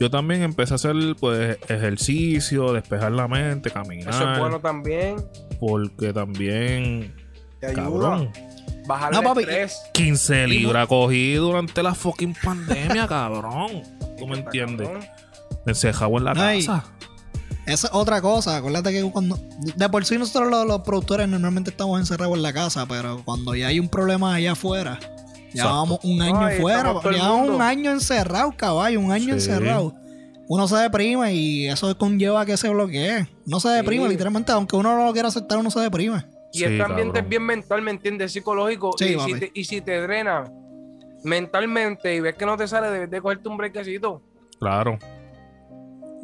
Yo 0.00 0.10
también 0.10 0.42
empecé 0.42 0.72
a 0.72 0.76
hacer 0.76 0.94
pues 1.20 1.58
ejercicio, 1.68 2.72
despejar 2.72 3.12
la 3.12 3.28
mente, 3.28 3.70
caminar. 3.70 4.14
Eso 4.14 4.32
es 4.32 4.38
bueno 4.38 4.60
también. 4.60 5.16
Porque 5.60 6.12
también, 6.14 7.14
Te 7.60 7.66
ayuda. 7.66 7.82
cabrón, 7.82 8.30
Bajar 8.86 9.12
No, 9.12 9.22
papi, 9.22 9.40
estrés. 9.40 9.78
15 9.92 10.46
libras 10.48 10.86
cogí 10.86 11.34
durante 11.34 11.82
la 11.82 11.94
fucking 11.94 12.34
pandemia, 12.42 13.06
cabrón. 13.08 13.82
¿Tú 14.18 14.26
me 14.26 14.38
entiendes? 14.38 14.88
Encejado 15.66 16.16
en 16.16 16.24
la 16.24 16.32
Ay. 16.34 16.64
casa. 16.64 16.84
Esa 17.66 17.88
es 17.88 17.92
otra 17.92 18.22
cosa. 18.22 18.56
Acuérdate 18.56 18.92
que 18.92 19.02
cuando. 19.10 19.38
De 19.76 19.88
por 19.90 20.04
sí, 20.06 20.16
nosotros 20.16 20.50
los, 20.50 20.66
los 20.66 20.80
productores 20.80 21.28
normalmente 21.28 21.70
estamos 21.70 22.00
encerrados 22.00 22.36
en 22.36 22.42
la 22.42 22.54
casa, 22.54 22.86
pero 22.86 23.22
cuando 23.24 23.54
ya 23.54 23.66
hay 23.66 23.80
un 23.80 23.88
problema 23.88 24.34
allá 24.34 24.52
afuera, 24.52 24.98
vamos 25.64 26.00
un 26.02 26.20
año 26.22 26.38
Ay, 26.44 26.60
fuera. 26.60 26.94
Llevamos 27.10 27.48
un 27.50 27.62
año 27.62 27.90
encerrado, 27.90 28.52
caballo, 28.56 29.00
un 29.00 29.12
año 29.12 29.24
Sí. 29.24 29.30
encerrado. 29.30 29.94
Uno 30.48 30.68
se 30.68 30.76
deprime 30.76 31.34
y 31.34 31.66
eso 31.66 31.96
conlleva 31.98 32.42
a 32.42 32.46
que 32.46 32.56
se 32.56 32.68
bloquee. 32.68 33.26
No 33.46 33.58
se 33.60 33.68
deprime, 33.70 34.04
Sí. 34.04 34.10
literalmente, 34.10 34.52
aunque 34.52 34.76
uno 34.76 34.96
no 34.96 35.04
lo 35.04 35.12
quiera 35.12 35.28
aceptar, 35.28 35.58
uno 35.58 35.70
se 35.70 35.80
deprime. 35.80 36.24
Y 36.52 36.58
Sí, 36.58 36.64
este 36.64 36.82
ambiente 36.82 37.14
cabrón. 37.14 37.24
es 37.24 37.28
bien 37.28 37.42
mental, 37.42 37.82
¿me 37.82 37.90
entiendes? 37.90 38.32
Psicológico. 38.32 38.92
Sí, 38.96 39.16
y, 39.16 39.20
si 39.20 39.40
te, 39.40 39.50
y 39.52 39.64
si 39.64 39.80
te 39.80 40.00
drena 40.00 40.44
mentalmente 41.24 42.14
y 42.14 42.20
ves 42.20 42.36
que 42.36 42.46
no 42.46 42.56
te 42.56 42.68
sale, 42.68 42.90
debes 42.90 43.10
de 43.10 43.20
cogerte 43.20 43.48
un 43.48 43.56
brequecito. 43.56 44.22
Claro. 44.60 44.98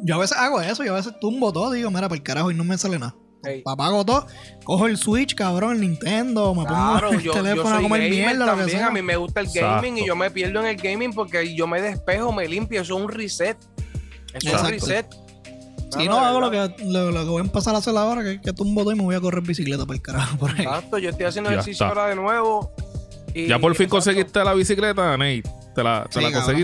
Yo 0.01 0.15
a 0.15 0.19
veces 0.19 0.37
hago 0.37 0.61
eso, 0.61 0.83
yo 0.83 0.93
a 0.93 0.97
veces 0.97 1.13
tumbo 1.19 1.51
todo, 1.53 1.71
digo, 1.71 1.89
mira, 1.89 2.03
para 2.09 2.15
el 2.15 2.23
carajo 2.23 2.51
y 2.51 2.55
no 2.55 2.63
me 2.63 2.77
sale 2.77 2.99
nada. 2.99 3.15
Ey. 3.43 3.61
Apago 3.65 4.05
todo, 4.05 4.25
cojo 4.63 4.87
el 4.87 4.97
Switch, 4.97 5.35
cabrón, 5.35 5.73
el 5.75 5.81
Nintendo, 5.81 6.53
me 6.55 6.65
Claro, 6.65 7.07
pongo 7.09 7.19
el 7.19 7.25
yo, 7.25 7.33
yo 7.33 7.43
teléfono 7.43 7.75
a 7.75 7.81
comer 7.81 8.01
gamer 8.03 8.11
mierda, 8.11 8.33
lo 8.45 8.51
que 8.53 8.57
también. 8.57 8.77
sea. 8.79 8.87
A 8.87 8.91
mí 8.91 9.01
me 9.01 9.15
gusta 9.17 9.39
el 9.41 9.47
gaming 9.47 9.65
Exacto. 9.65 9.97
y 9.97 10.07
yo 10.07 10.15
me 10.15 10.31
pierdo 10.31 10.59
en 10.61 10.67
el 10.67 10.75
gaming 10.77 11.13
porque 11.13 11.53
yo 11.55 11.67
me 11.67 11.81
despejo, 11.81 12.31
me 12.31 12.47
limpio. 12.47 12.81
Eso 12.81 12.95
es 12.95 13.01
un 13.03 13.09
reset. 13.09 13.57
Eso 14.33 14.55
es 14.55 14.61
un 14.61 14.69
reset. 14.69 15.05
Si 15.91 16.07
no, 16.07 16.17
hago 16.19 16.39
lo 16.39 16.49
que, 16.49 16.73
lo, 16.85 17.11
lo 17.11 17.19
que 17.23 17.29
voy 17.29 17.41
a 17.41 17.45
empezar 17.45 17.75
a 17.75 17.77
hacer 17.77 17.95
ahora, 17.95 18.23
que, 18.23 18.41
que 18.41 18.51
tumbo 18.53 18.81
todo 18.81 18.93
y 18.93 18.95
me 18.95 19.03
voy 19.03 19.13
a 19.15 19.19
correr 19.21 19.43
bicicleta 19.43 19.85
para 19.85 19.95
el 19.97 20.01
carajo 20.01 20.37
por 20.37 20.49
ahí. 20.49 20.61
Exacto, 20.61 20.97
yo 20.97 21.09
estoy 21.09 21.25
haciendo 21.27 21.51
Ya 21.51 21.55
ejercicio 21.57 21.85
está. 21.85 21.99
ahora 22.01 22.09
de 22.09 22.15
nuevo. 22.15 22.71
y- 23.35 23.47
Ya 23.47 23.59
por 23.59 23.75
fin 23.75 23.83
exacto. 23.85 23.95
conseguiste 23.97 24.43
la 24.43 24.53
bicicleta, 24.55 25.11
Nate. 25.17 25.43
Te 25.75 25.83
la, 25.83 26.05
te 26.09 26.19
Sí, 26.19 26.25
la 26.25 26.31
cabrón. 26.31 26.55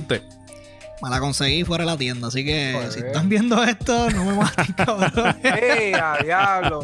Me 1.01 1.09
la 1.09 1.19
conseguí 1.19 1.63
fuera 1.63 1.85
de 1.85 1.91
la 1.91 1.97
tienda, 1.97 2.27
así 2.27 2.43
que 2.43 2.73
Joder. 2.73 2.91
si 2.91 2.99
están 2.99 3.29
viendo 3.29 3.63
esto, 3.63 4.09
no 4.09 4.25
me 4.25 4.33
maten, 4.35 4.73
cabrón. 4.77 5.35
¡Ey, 5.43 5.93
a 5.93 6.17
diablo! 6.23 6.81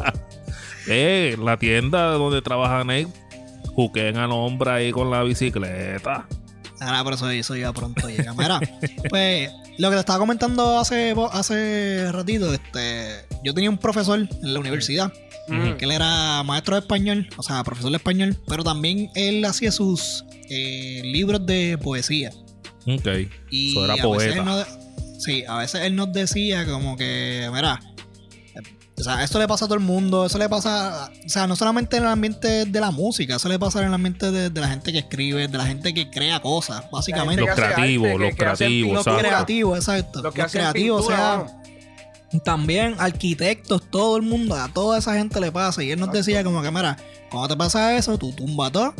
Eh, 0.88 1.36
la 1.42 1.56
tienda 1.58 2.12
donde 2.12 2.40
trabaja 2.42 2.84
Nate. 2.84 3.08
Juquen 3.74 4.16
al 4.16 4.32
hombre 4.32 4.70
ahí 4.70 4.90
con 4.92 5.10
la 5.10 5.22
bicicleta. 5.22 6.26
Ahora, 6.80 7.04
por 7.04 7.12
eso, 7.14 7.28
eso 7.28 7.56
ya 7.56 7.72
pronto 7.72 8.08
llega. 8.08 8.32
Mira, 8.34 8.58
pues 9.10 9.50
lo 9.76 9.88
que 9.90 9.94
te 9.96 10.00
estaba 10.00 10.18
comentando 10.18 10.78
hace, 10.78 11.14
hace 11.32 12.10
ratito, 12.12 12.52
este, 12.54 13.26
yo 13.44 13.52
tenía 13.52 13.68
un 13.68 13.76
profesor 13.78 14.18
en 14.20 14.54
la 14.54 14.60
universidad, 14.60 15.12
Mm. 15.48 15.74
que 15.76 15.84
él 15.84 15.92
era 15.92 16.42
maestro 16.42 16.74
de 16.74 16.80
español, 16.80 17.28
o 17.36 17.42
sea, 17.44 17.62
profesor 17.62 17.92
de 17.92 17.98
español, 17.98 18.36
pero 18.48 18.64
también 18.64 19.10
él 19.14 19.44
hacía 19.44 19.70
sus 19.70 20.24
eh, 20.50 21.02
libros 21.04 21.46
de 21.46 21.78
poesía. 21.80 22.32
Ok. 22.86 23.06
Y 23.50 23.72
Eso 23.72 23.84
era 23.84 23.94
a 23.94 23.96
veces 23.96 24.06
poeta. 24.06 24.34
él 24.38 24.44
nos- 24.44 24.66
sí, 25.22 25.44
a 25.48 25.58
veces 25.58 25.80
él 25.82 25.96
nos 25.96 26.12
decía 26.12 26.64
como 26.66 26.96
que, 26.96 27.48
mira, 27.52 27.80
o 28.98 29.02
sea, 29.02 29.22
esto 29.22 29.38
le 29.38 29.46
pasa 29.46 29.66
a 29.66 29.68
todo 29.68 29.76
el 29.76 29.84
mundo, 29.84 30.24
eso 30.24 30.38
le 30.38 30.48
pasa, 30.48 31.10
o 31.26 31.28
sea, 31.28 31.46
no 31.46 31.54
solamente 31.54 31.98
en 31.98 32.04
el 32.04 32.08
ambiente 32.08 32.64
de 32.64 32.80
la 32.80 32.90
música, 32.90 33.36
eso 33.36 33.48
le 33.48 33.58
pasa 33.58 33.80
en 33.80 33.88
el 33.88 33.94
ambiente 33.94 34.30
de, 34.30 34.48
de 34.48 34.60
la 34.60 34.68
gente 34.68 34.90
que 34.92 34.98
escribe, 35.00 35.48
de 35.48 35.58
la 35.58 35.66
gente 35.66 35.92
que 35.92 36.08
crea 36.10 36.40
cosas, 36.40 36.84
básicamente. 36.90 37.44
Los 37.44 37.54
creativos, 37.54 38.06
arte, 38.08 38.18
los 38.18 38.30
que- 38.30 38.36
creativos, 38.36 38.92
Los 39.06 39.18
creativos, 39.18 39.78
exacto. 39.78 40.22
Los 40.22 40.32
creativos, 40.34 41.04
o 41.04 41.08
sea, 41.08 41.46
también 42.44 42.94
arquitectos, 42.98 43.82
todo 43.90 44.16
el 44.16 44.22
mundo, 44.22 44.54
a 44.56 44.68
toda 44.68 44.98
esa 44.98 45.14
gente 45.14 45.40
le 45.40 45.52
pasa. 45.52 45.82
Y 45.82 45.90
él 45.90 45.98
nos 45.98 46.08
Exacto. 46.08 46.18
decía 46.26 46.44
como 46.44 46.62
que, 46.62 46.70
mira, 46.70 46.96
cuando 47.30 47.48
te 47.48 47.56
pasa 47.56 47.96
eso, 47.96 48.18
tú 48.18 48.32
tumba 48.32 48.70
todo, 48.70 48.94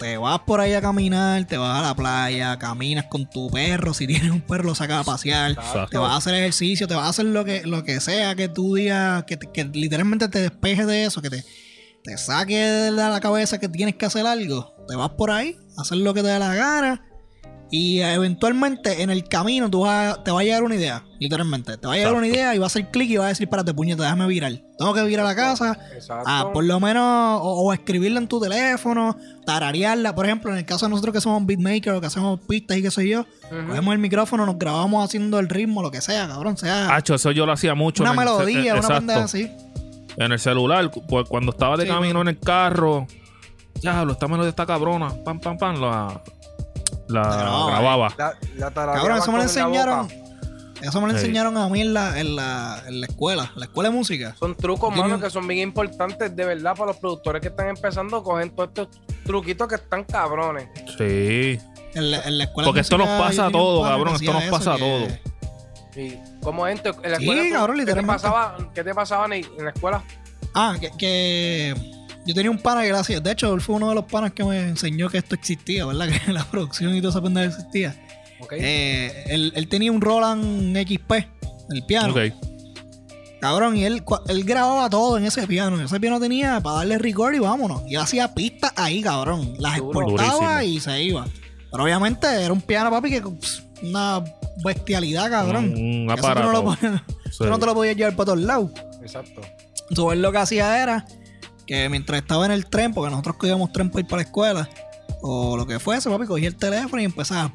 te 0.00 0.16
vas 0.16 0.40
por 0.40 0.60
ahí 0.60 0.72
a 0.72 0.80
caminar, 0.80 1.46
te 1.46 1.56
vas 1.58 1.78
a 1.78 1.82
la 1.88 1.94
playa, 1.94 2.58
caminas 2.58 3.04
con 3.10 3.28
tu 3.28 3.48
perro, 3.50 3.92
si 3.94 4.06
tienes 4.06 4.30
un 4.30 4.40
perro 4.40 4.64
lo 4.64 4.74
sacas 4.74 5.02
a 5.02 5.04
pasear, 5.04 5.52
Exacto. 5.52 5.88
te 5.90 5.98
vas 5.98 6.12
a 6.12 6.16
hacer 6.16 6.34
ejercicio, 6.34 6.88
te 6.88 6.94
vas 6.94 7.04
a 7.04 7.08
hacer 7.10 7.26
lo 7.26 7.44
que, 7.44 7.62
lo 7.66 7.84
que 7.84 8.00
sea 8.00 8.34
que 8.34 8.48
tú 8.48 8.74
digas, 8.74 9.24
que, 9.24 9.36
te- 9.36 9.50
que 9.52 9.64
literalmente 9.64 10.28
te 10.28 10.40
despejes 10.40 10.86
de 10.86 11.04
eso, 11.04 11.20
que 11.20 11.28
te, 11.30 11.44
te 12.02 12.16
saque 12.16 12.56
de 12.58 12.90
la 12.90 13.20
cabeza 13.20 13.58
que 13.60 13.68
tienes 13.68 13.94
que 13.96 14.06
hacer 14.06 14.26
algo. 14.26 14.74
Te 14.88 14.96
vas 14.96 15.10
por 15.10 15.30
ahí, 15.30 15.56
a 15.76 15.82
hacer 15.82 15.98
lo 15.98 16.14
que 16.14 16.22
te 16.22 16.28
dé 16.28 16.38
la 16.38 16.54
gana. 16.54 17.06
Y 17.72 18.00
eventualmente 18.00 19.02
en 19.02 19.10
el 19.10 19.24
camino 19.28 19.70
tú 19.70 19.82
vas 19.82 20.18
a- 20.18 20.24
te 20.24 20.32
va 20.32 20.40
a 20.40 20.42
llegar 20.42 20.64
una 20.64 20.74
idea, 20.74 21.04
literalmente. 21.20 21.76
Te 21.76 21.86
va 21.86 21.92
a 21.92 21.96
llegar 21.96 22.12
una 22.14 22.26
Exacto. 22.26 22.40
idea 22.40 22.54
y 22.56 22.58
va 22.58 22.64
a 22.64 22.66
hacer 22.66 22.90
clic 22.90 23.10
y 23.10 23.16
va 23.16 23.26
a 23.26 23.28
decir, 23.28 23.44
espérate, 23.46 23.72
puñeta, 23.72 24.02
déjame 24.02 24.26
virar. 24.26 24.52
Tengo 24.76 24.92
que 24.92 25.02
virar 25.04 25.24
a 25.24 25.28
la 25.28 25.36
casa. 25.36 25.78
Exacto. 25.94 26.24
Ah, 26.26 26.50
por 26.52 26.64
lo 26.64 26.80
menos, 26.80 27.04
o, 27.42 27.62
o 27.62 27.72
escribirla 27.72 28.18
en 28.18 28.26
tu 28.26 28.40
teléfono, 28.40 29.16
tararearla. 29.46 30.14
Por 30.16 30.26
ejemplo, 30.26 30.50
en 30.50 30.58
el 30.58 30.64
caso 30.64 30.86
de 30.86 30.90
nosotros 30.90 31.14
que 31.14 31.20
somos 31.20 31.46
beatmakers 31.46 31.96
o 31.98 32.00
que 32.00 32.06
hacemos 32.08 32.40
pistas 32.40 32.76
y 32.78 32.82
qué 32.82 32.90
sé 32.90 33.08
yo, 33.08 33.20
Ujú. 33.20 33.68
cogemos 33.68 33.92
el 33.94 34.00
micrófono, 34.00 34.46
nos 34.46 34.58
grabamos 34.58 35.04
haciendo 35.04 35.38
el 35.38 35.48
ritmo, 35.48 35.80
lo 35.82 35.90
que 35.92 36.00
sea, 36.00 36.26
cabrón, 36.26 36.56
sea 36.56 36.94
Hacho, 36.94 37.14
eso 37.14 37.30
yo 37.30 37.46
lo 37.46 37.52
hacía 37.52 37.74
mucho. 37.76 38.02
una 38.02 38.14
melodía, 38.14 38.58
eh, 38.58 38.72
una 38.72 38.76
exacto. 38.80 38.94
pendeja 38.96 39.24
así. 39.24 39.50
En 40.16 40.32
el 40.32 40.40
celular, 40.40 40.90
pues 41.08 41.28
cuando 41.28 41.52
estaba 41.52 41.76
de 41.76 41.84
Sí, 41.84 41.88
camino 41.90 42.20
en 42.20 42.28
el 42.28 42.38
carro, 42.40 43.06
ya, 43.80 44.04
lo 44.04 44.12
esta 44.12 44.26
melodía 44.26 44.50
está 44.50 44.66
cabrona, 44.66 45.14
pam, 45.24 45.38
pam, 45.40 45.56
pam, 45.56 45.80
la, 45.80 46.20
la 47.10 47.22
La 47.22 47.66
grababa. 47.66 48.14
La, 48.18 48.34
la 48.56 48.70
Cabrón, 48.72 49.18
eso 49.18 49.30
me 49.32 49.38
lo 49.38 49.42
enseñaron. 49.44 50.08
Eso 50.82 50.98
me 51.02 51.08
lo 51.08 51.12
Sí. 51.12 51.20
enseñaron 51.26 51.58
a 51.58 51.68
mí 51.68 51.82
en 51.82 51.92
la, 51.92 52.18
en 52.18 52.36
la, 52.36 52.82
en 52.86 53.00
la 53.02 53.06
escuela, 53.06 53.52
la 53.54 53.66
escuela 53.66 53.90
de 53.90 53.94
música. 53.96 54.34
Son 54.38 54.56
trucos, 54.56 54.96
mano, 54.96 55.20
que 55.20 55.28
son 55.28 55.46
bien 55.46 55.60
importantes 55.68 56.34
de 56.34 56.44
verdad 56.46 56.72
para 56.74 56.86
los 56.92 56.96
productores 56.96 57.42
que 57.42 57.48
están 57.48 57.68
empezando. 57.68 58.22
Cogen 58.22 58.48
todos 58.56 58.70
estos 58.70 58.88
truquitos 59.26 59.68
que 59.68 59.74
están 59.74 60.04
cabrones. 60.04 60.68
Sí. 60.96 61.58
En 61.92 62.10
la, 62.10 62.22
en 62.22 62.38
la 62.38 62.44
escuela 62.44 62.68
Porque 62.68 62.78
de 62.78 62.82
esto 62.82 62.96
nos 62.96 63.08
pasa 63.08 63.46
a 63.46 63.50
todos, 63.50 63.86
cabrón, 63.86 64.14
esto 64.14 64.32
nos 64.32 64.44
pasa 64.44 64.72
a 64.72 64.76
que- 64.76 64.80
todos. 64.82 65.12
Y 65.96 66.40
como 66.40 66.64
gente 66.66 66.92
en 67.02 67.10
la 67.12 67.18
Sí, 67.18 67.24
escuela. 67.24 67.42
tú- 67.42 67.52
cabrón, 67.52 67.76
¿qué 67.84 67.94
te 67.94 68.02
pasaba, 68.04 68.56
¿Qué 68.74 68.84
te 68.84 68.94
pasaba 68.94 69.24
en 69.36 69.44
la 69.64 69.70
escuela? 69.70 70.02
Ah, 70.54 70.76
que, 70.80 70.90
que 70.96 71.74
yo 72.30 72.34
tenía 72.34 72.50
un 72.50 72.58
pana 72.58 72.82
que 72.82 72.90
lo 72.90 72.98
hacía. 72.98 73.20
De 73.20 73.30
hecho, 73.32 73.52
él 73.54 73.60
fue 73.60 73.76
uno 73.76 73.88
de 73.90 73.94
los 73.94 74.04
panas 74.04 74.32
que 74.32 74.44
me 74.44 74.58
enseñó 74.60 75.08
que 75.08 75.18
esto 75.18 75.34
existía, 75.34 75.84
¿verdad? 75.86 76.08
Que 76.26 76.32
la 76.32 76.44
producción 76.44 76.94
y 76.94 77.00
toda 77.00 77.10
esa 77.12 77.22
pendeja 77.22 77.46
existía. 77.48 78.04
Ok. 78.40 78.52
Eh, 78.56 79.24
él, 79.28 79.52
él 79.54 79.68
tenía 79.68 79.92
un 79.92 80.00
Roland 80.00 80.76
XP, 80.76 81.12
el 81.70 81.82
piano. 81.86 82.12
Ok. 82.12 82.32
Cabrón, 83.40 83.76
y 83.76 83.84
él, 83.84 84.02
él 84.28 84.44
grababa 84.44 84.90
todo 84.90 85.16
en 85.16 85.24
ese 85.24 85.46
piano. 85.46 85.80
Ese 85.82 85.98
piano 85.98 86.20
tenía 86.20 86.60
para 86.60 86.76
darle 86.78 86.98
record 86.98 87.34
y 87.34 87.38
vámonos. 87.38 87.82
Y 87.88 87.94
él 87.94 88.00
hacía 88.02 88.34
pistas 88.34 88.72
ahí, 88.76 89.00
cabrón. 89.00 89.54
Las 89.58 89.78
Duro. 89.78 90.00
exportaba 90.02 90.56
Durísimo. 90.60 90.76
y 90.76 90.80
se 90.80 91.02
iba. 91.02 91.26
Pero 91.70 91.84
obviamente 91.84 92.26
era 92.26 92.52
un 92.52 92.60
piano, 92.60 92.90
papi, 92.90 93.10
que 93.10 93.22
pss, 93.22 93.62
una 93.82 94.22
bestialidad, 94.62 95.30
cabrón. 95.30 95.70
Un, 95.72 96.08
un 96.10 96.10
Eso 96.10 96.28
tú 96.34 96.40
no, 96.40 96.52
lo 96.52 96.58
aparato. 96.58 96.64
podías- 96.64 97.02
Sí. 97.30 97.38
tú 97.38 97.44
no 97.46 97.58
te 97.58 97.66
lo 97.66 97.74
podías 97.74 97.96
llevar 97.96 98.14
para 98.16 98.24
todos 98.26 98.40
lados. 98.40 98.70
Exacto. 99.00 99.40
Entonces 99.88 100.12
él 100.16 100.22
lo 100.22 100.32
que 100.32 100.38
hacía 100.38 100.82
era 100.82 101.06
que 101.70 101.88
mientras 101.88 102.20
estaba 102.20 102.46
en 102.46 102.50
el 102.50 102.66
tren, 102.66 102.92
porque 102.92 103.12
nosotros 103.12 103.36
cogíamos 103.36 103.72
tren 103.72 103.90
para 103.90 104.00
ir 104.00 104.06
para 104.08 104.16
la 104.16 104.22
escuela, 104.24 104.68
o 105.22 105.56
lo 105.56 105.68
que 105.68 105.78
fuese, 105.78 106.10
papi, 106.10 106.26
cogía 106.26 106.48
el 106.48 106.56
teléfono 106.56 107.00
y 107.00 107.04
empezaba. 107.04 107.54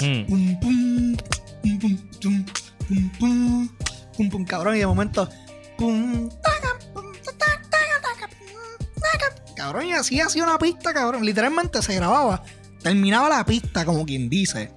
Mm. 0.00 0.26
Pum, 0.26 0.58
pum, 0.58 1.16
pum, 1.62 1.78
pum, 1.78 2.10
tum, 2.18 2.46
pum, 2.88 3.10
pum, 3.18 3.68
pum, 4.16 4.30
pum, 4.30 4.44
cabrón, 4.46 4.76
y 4.76 4.78
de 4.78 4.86
momento. 4.86 5.28
Pum. 5.76 6.30
Cabrón, 9.54 9.84
y 9.84 9.92
así 9.92 10.18
hacía 10.18 10.44
una 10.44 10.58
pista, 10.58 10.94
cabrón. 10.94 11.26
Literalmente 11.26 11.82
se 11.82 11.94
grababa. 11.94 12.42
Terminaba 12.82 13.28
la 13.28 13.44
pista, 13.44 13.84
como 13.84 14.06
quien 14.06 14.30
dice. 14.30 14.72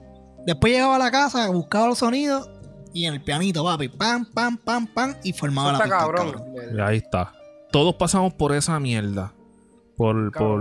Después 0.46 0.74
llegaba 0.74 0.98
a 0.98 1.00
la 1.00 1.12
casa, 1.12 1.48
buscaba 1.48 1.88
los 1.88 2.00
sonidos 2.00 2.50
y 2.94 3.06
en 3.06 3.14
el 3.16 3.22
pianito, 3.22 3.64
papi, 3.64 3.90
pam, 3.90 4.26
pam, 4.26 4.58
pam, 4.58 4.88
pam, 4.88 5.16
y 5.24 5.34
formaba 5.34 5.72
Eso 5.72 5.78
la 5.80 5.84
pista. 5.86 5.98
cabrón. 6.00 6.44
ahí 6.86 6.98
está. 6.98 7.34
Todos 7.72 7.96
pasamos 7.96 8.34
por 8.34 8.54
esa 8.54 8.80
mierda. 8.80 9.34
Por, 9.96 10.32
por, 10.32 10.60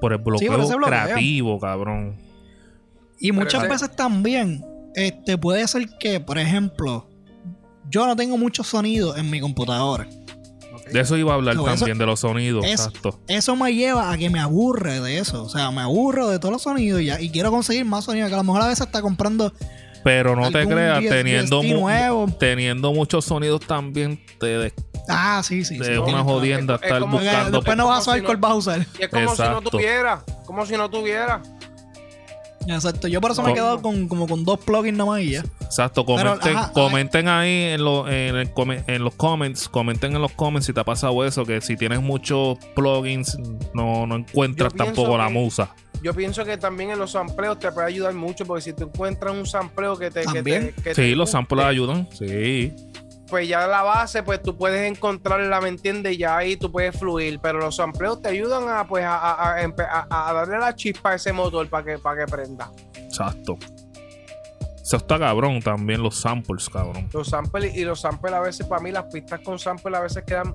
por 0.00 0.12
el 0.12 0.18
bloqueo 0.18 0.68
creativo, 0.80 1.58
cabrón. 1.60 2.16
Y 3.20 3.32
muchas 3.32 3.68
veces 3.68 3.94
también, 3.94 4.64
este, 4.94 5.38
puede 5.38 5.66
ser 5.68 5.88
que, 6.00 6.18
por 6.20 6.38
ejemplo, 6.38 7.06
yo 7.90 8.06
no 8.06 8.16
tengo 8.16 8.36
muchos 8.38 8.66
sonidos 8.66 9.16
en 9.18 9.30
mi 9.30 9.40
computadora. 9.40 10.08
De 10.90 11.00
eso 11.00 11.16
iba 11.16 11.32
a 11.32 11.34
hablar 11.36 11.54
No, 11.54 11.66
eso- 11.68 11.76
también, 11.76 11.98
de 11.98 12.06
los 12.06 12.20
sonidos. 12.20 12.64
eso- 12.64 12.88
Exacto. 12.88 13.20
Eso 13.28 13.54
me 13.54 13.72
lleva 13.74 14.10
a 14.10 14.18
que 14.18 14.28
me 14.30 14.40
aburre 14.40 15.00
de 15.00 15.18
eso. 15.18 15.44
O 15.44 15.48
sea, 15.48 15.70
me 15.70 15.82
aburro 15.82 16.28
de 16.28 16.38
todos 16.38 16.52
los 16.52 16.62
sonidos 16.62 17.00
y, 17.00 17.06
ya, 17.06 17.20
y 17.20 17.30
quiero 17.30 17.50
conseguir 17.50 17.84
más 17.84 18.04
sonidos. 18.04 18.28
Que 18.28 18.34
a 18.34 18.38
lo 18.38 18.44
mejor 18.44 18.62
a 18.62 18.66
veces 18.66 18.86
está 18.86 19.00
comprando 19.00 19.52
Pero 20.04 20.34
no 20.36 20.50
te 20.50 20.66
creas, 20.66 21.00
teniendo, 21.08 21.62
mu- 21.62 21.80
nuevo. 21.80 22.26
teniendo 22.38 22.92
muchos 22.92 23.24
sonidos 23.24 23.60
también 23.60 24.20
te 24.40 24.46
des- 24.58 24.74
Ah, 25.08 25.42
sí, 25.44 25.64
sí. 25.64 25.78
es 25.80 25.98
una 25.98 26.22
jodienda 26.22 26.74
Es- 26.76 26.80
es 26.82 26.86
estar 26.86 27.00
como- 27.00 27.12
Porque 27.18 27.28
buscando. 27.28 27.58
después 27.58 27.76
no 27.76 27.86
vas 27.88 27.98
a 28.00 28.02
saber 28.04 28.20
si 28.20 28.26
cuál 28.26 28.36
no- 28.36 28.40
vas 28.42 28.52
a 28.52 28.54
usar. 28.56 28.86
Y 28.98 29.02
es 29.02 29.08
como 29.08 29.34
si 29.36 29.42
no 29.42 29.60
tuviera. 29.62 30.24
Como 30.46 30.66
si 30.66 30.76
no 30.76 30.90
tuviera. 30.90 31.42
Exacto. 32.68 33.08
Yo 33.08 33.20
por 33.20 33.32
eso 33.32 33.42
me 33.42 33.50
he 33.50 33.54
quedado 33.54 33.82
con, 33.82 34.06
como 34.06 34.28
con 34.28 34.44
dos 34.44 34.60
plugins 34.60 34.96
nomás 34.96 35.20
y 35.22 35.30
ya. 35.32 35.44
Exacto, 35.62 36.06
Pero, 36.06 36.16
comenten, 36.30 36.56
ajá, 36.56 36.72
comenten 36.72 37.28
ahí 37.28 37.62
en, 37.72 37.84
lo- 37.84 38.08
en, 38.08 38.36
el 38.36 38.52
come- 38.52 38.84
en 38.86 39.02
los 39.02 39.14
comments, 39.16 39.68
comenten 39.68 40.14
en 40.14 40.22
los 40.22 40.30
comments 40.32 40.66
si 40.66 40.72
te 40.72 40.78
ha 40.78 40.84
pasado 40.84 41.24
eso, 41.24 41.44
que 41.44 41.60
si 41.60 41.76
tienes 41.76 42.00
muchos 42.00 42.58
plugins 42.76 43.36
no, 43.74 44.06
no 44.06 44.14
encuentras 44.16 44.72
tampoco 44.74 45.18
la 45.18 45.26
que- 45.26 45.32
musa. 45.32 45.74
Yo 46.02 46.12
pienso 46.14 46.44
que 46.44 46.56
también 46.56 46.90
en 46.90 46.98
los 46.98 47.12
sampleos 47.12 47.58
te 47.58 47.70
puede 47.72 47.86
ayudar 47.86 48.12
mucho, 48.14 48.44
porque 48.44 48.62
si 48.62 48.72
tú 48.72 48.84
encuentras 48.84 49.32
un 49.34 49.46
sampleo 49.46 49.96
que 49.96 50.10
te. 50.10 50.22
que 50.26 50.42
te- 50.42 50.72
que 50.82 50.94
Sí, 50.94 51.02
te 51.02 51.16
los 51.16 51.30
samples 51.30 51.64
ayudan. 51.64 52.08
Sí. 52.12 52.74
Pues 53.28 53.48
ya 53.48 53.66
la 53.66 53.82
base, 53.82 54.22
pues 54.22 54.42
tú 54.42 54.56
puedes 54.58 54.90
encontrarla, 54.90 55.60
¿me 55.60 55.68
entiendes? 55.68 56.18
Ya 56.18 56.36
ahí 56.36 56.56
tú 56.56 56.70
puedes 56.70 56.98
fluir. 56.98 57.38
Pero 57.40 57.60
los 57.60 57.76
sampleos 57.76 58.20
te 58.20 58.28
ayudan 58.28 58.68
a, 58.68 58.86
pues, 58.86 59.04
a, 59.04 59.16
a- 59.16 59.54
a 59.54 59.62
empe- 59.62 59.86
a- 59.88 60.06
a 60.28 60.32
darle 60.34 60.58
la 60.58 60.74
chispa 60.74 61.12
a 61.12 61.14
ese 61.14 61.32
motor 61.32 61.66
para 61.68 61.84
que, 61.84 61.98
para 61.98 62.24
que 62.26 62.30
prenda. 62.30 62.70
Exacto. 62.96 63.56
Eso 64.82 64.96
está 64.96 65.18
cabrón 65.18 65.62
también, 65.62 66.02
los 66.02 66.16
samples, 66.20 66.68
cabrón. 66.68 67.08
Los 67.12 67.28
samples 67.28 67.74
y 67.76 67.84
los 67.84 68.00
samples 68.00 68.34
a 68.34 68.40
veces, 68.40 68.66
para 68.66 68.82
mí, 68.82 68.90
las 68.90 69.04
pistas 69.04 69.40
con 69.40 69.58
samples 69.58 69.94
a 69.94 70.00
veces 70.00 70.24
quedan 70.26 70.54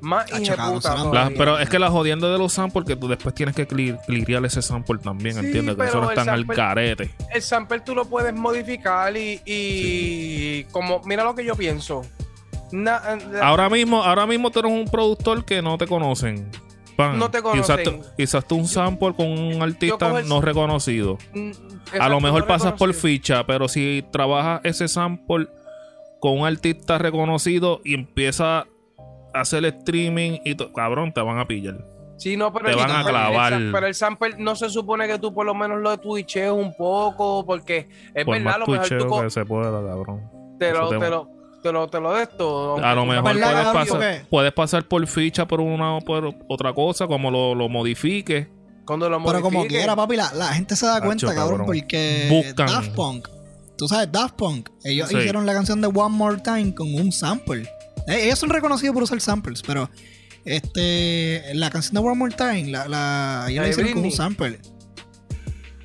más 0.00 0.30
La- 0.30 0.38
todavía. 0.82 1.36
pero 1.36 1.58
es 1.58 1.68
que 1.68 1.78
la 1.78 1.90
jodienda 1.90 2.30
de 2.30 2.38
los 2.38 2.52
samples 2.52 2.84
que 2.86 2.96
tú 2.96 3.08
después 3.08 3.34
tienes 3.34 3.54
que 3.54 3.66
cli- 3.66 3.98
clirear 4.06 4.44
ese 4.44 4.62
sample 4.62 4.98
también, 4.98 5.34
Sí, 5.34 5.46
¿entiendes? 5.46 5.76
Que 5.76 5.84
eso 5.84 6.00
no 6.00 6.10
el 6.10 6.18
está 6.18 6.32
en 6.32 6.38
el 6.38 6.46
sample- 6.46 6.56
carete. 6.56 7.10
el 7.32 7.42
sample 7.42 7.80
tú 7.80 7.94
lo 7.94 8.04
puedes 8.04 8.34
modificar 8.34 9.16
y, 9.16 9.40
y 9.44 10.64
como, 10.72 11.00
mira 11.04 11.24
lo 11.24 11.34
que 11.34 11.44
yo 11.44 11.54
pienso. 11.56 12.02
Na- 12.72 13.00
eh, 13.08 13.38
Ahora 13.42 13.68
mismo, 13.70 14.02
ahora 14.02 14.26
mismo 14.26 14.50
tú 14.50 14.60
eres 14.60 14.72
un 14.72 14.86
productor 14.86 15.44
que 15.44 15.62
no 15.62 15.78
te 15.78 15.86
conocen. 15.86 16.50
Pan. 16.96 17.18
No 17.18 17.28
te 17.30 17.42
conocen. 17.42 18.02
y 18.16 18.22
usaste 18.24 18.54
un 18.54 18.68
sample 18.68 19.14
con 19.14 19.26
un 19.26 19.60
artista 19.62 20.20
el- 20.20 20.28
no 20.28 20.40
reconocido. 20.40 21.18
mm, 21.34 21.50
a 22.00 22.08
lo 22.08 22.20
mejor 22.20 22.42
no 22.42 22.46
pasas 22.46 22.72
por 22.74 22.92
ficha, 22.94 23.44
pero 23.46 23.66
si 23.68 24.04
trabajas 24.12 24.60
ese 24.64 24.86
sample 24.86 25.48
con 26.20 26.38
un 26.38 26.46
artista 26.46 26.96
reconocido 26.98 27.80
y 27.84 27.94
empieza 27.94 28.66
hacer 29.34 29.64
streaming 29.66 30.38
y 30.44 30.54
to- 30.54 30.72
cabrón, 30.72 31.12
te 31.12 31.20
van 31.20 31.38
a 31.38 31.46
pillar. 31.46 31.84
Sí, 32.16 32.36
no, 32.36 32.52
pero 32.52 32.66
Te 32.66 32.70
el 32.72 32.76
van 32.78 32.90
a 32.90 32.94
sample- 33.02 33.10
clavar. 33.10 33.52
el 33.54 33.72
pero 33.72 33.86
el 33.88 33.94
sample 33.94 34.30
no 34.38 34.54
se 34.54 34.70
supone 34.70 35.06
que 35.08 35.18
tú 35.18 35.34
por 35.34 35.44
lo 35.44 35.54
menos 35.54 35.80
lo 35.80 35.98
twitchees 35.98 36.50
un 36.52 36.72
poco, 36.76 37.44
porque 37.44 37.88
es 38.14 38.24
Por 38.24 38.36
verdad, 38.38 38.58
lo 38.60 38.66
mejor 38.66 38.88
tú 38.88 39.20
que 39.22 39.30
se 39.30 39.44
pueda, 39.44 39.70
cabrón. 39.84 40.22
te 40.58 40.72
lo, 40.72 40.88
te 40.90 41.10
lo, 41.10 41.28
te 41.62 41.72
lo, 41.72 41.88
te 41.88 42.00
lo 42.00 42.12
de 42.14 42.22
esto. 42.22 42.76
A 42.78 42.94
lo 42.94 43.04
mejor 43.04 43.34
¿Verdad, 43.34 43.72
puedes 43.72 43.88
pasar, 43.90 44.26
puedes 44.30 44.52
pasar 44.52 44.84
por 44.86 45.04
ficha 45.08 45.46
por 45.46 45.60
una 45.60 45.96
o 45.96 46.00
por 46.02 46.32
otra 46.48 46.72
cosa, 46.72 47.06
como 47.08 47.30
lo, 47.32 47.54
lo 47.54 47.68
modifiques. 47.68 48.46
Cuando 48.86 49.08
lo 49.10 49.20
Pero 49.24 49.40
como 49.40 49.58
modifique. 49.60 49.78
quiera, 49.80 49.96
papi, 49.96 50.14
la, 50.16 50.32
la 50.34 50.48
gente 50.48 50.76
se 50.76 50.86
da 50.86 50.96
Hacho, 50.96 51.06
cuenta, 51.06 51.26
cabrón, 51.28 51.48
cabrón. 51.48 51.66
porque 51.66 52.28
Buscan. 52.30 52.66
Daft 52.66 52.94
Punk, 52.94 53.28
tú 53.78 53.88
sabes, 53.88 54.12
Daft 54.12 54.36
Punk, 54.36 54.68
ellos 54.84 55.08
Sí. 55.08 55.16
hicieron 55.16 55.46
la 55.46 55.54
canción 55.54 55.80
de 55.80 55.88
One 55.88 56.14
More 56.16 56.36
Time 56.42 56.74
con 56.74 56.94
un 56.94 57.10
sample. 57.10 57.66
Eh, 58.06 58.26
ellos 58.26 58.38
son 58.38 58.50
reconocidos 58.50 58.94
por 58.94 59.02
usar 59.02 59.20
samples, 59.20 59.62
pero 59.62 59.88
este 60.44 61.54
la 61.54 61.70
canción 61.70 61.94
de 61.94 62.00
One 62.00 62.16
More 62.18 62.34
Time, 62.36 62.64
la, 62.70 62.86
la, 62.88 63.46
ellos 63.48 63.62
¿La 63.64 63.70
hicieron 63.70 63.92
con 63.94 64.04
un 64.04 64.12
sample. 64.12 64.60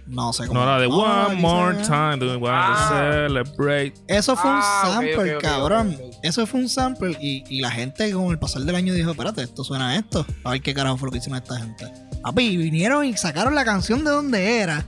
No 0.08 0.34
sé 0.34 0.48
cómo. 0.48 0.60
No, 0.60 0.66
la 0.66 0.80
de 0.80 0.88
no, 0.88 0.98
One 0.98 1.36
More 1.36 1.78
Time, 1.84 2.18
do 2.18 2.26
we 2.32 2.36
want 2.38 2.56
Ah. 2.58 2.90
to 2.90 3.28
celebrate. 3.28 3.94
Eso 4.08 4.36
fue 4.36 4.50
Ah, 4.52 4.84
un 5.00 5.06
ok, 5.08 5.14
sample, 5.16 5.38
cabrón. 5.38 5.98
Eso 6.24 6.48
fue 6.48 6.60
un 6.62 6.68
sample 6.70 7.16
y, 7.22 7.44
y 7.48 7.62
la 7.62 7.70
gente 7.70 8.12
con 8.12 8.32
el 8.32 8.40
pasar 8.40 8.64
del 8.64 8.74
año 8.76 8.94
dijo, 8.94 9.12
espérate, 9.12 9.44
esto 9.44 9.64
suena 9.64 9.90
a 9.90 9.96
esto. 9.98 10.26
A 10.44 10.52
ver 10.52 10.62
qué 10.62 10.74
carajo 10.74 10.98
fue 10.98 11.08
lo 11.08 11.12
que 11.12 11.20
hicieron 11.20 11.38
esta 11.42 11.58
gente. 11.60 11.86
Papi, 12.24 12.44
y 12.44 12.58
vinieron 12.58 13.06
y 13.06 13.16
sacaron 13.18 13.54
la 13.54 13.64
canción 13.64 14.04
de 14.04 14.10
donde 14.10 14.58
era 14.60 14.88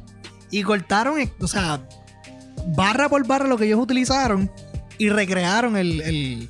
y 0.50 0.64
cortaron, 0.64 1.16
o 1.40 1.48
sea, 1.48 1.88
barra 2.76 3.08
por 3.08 3.26
barra 3.26 3.48
lo 3.48 3.58
que 3.58 3.66
ellos 3.66 3.80
utilizaron 3.80 4.52
y 4.98 5.10
recrearon 5.10 5.78
el, 5.78 6.02
el, 6.02 6.50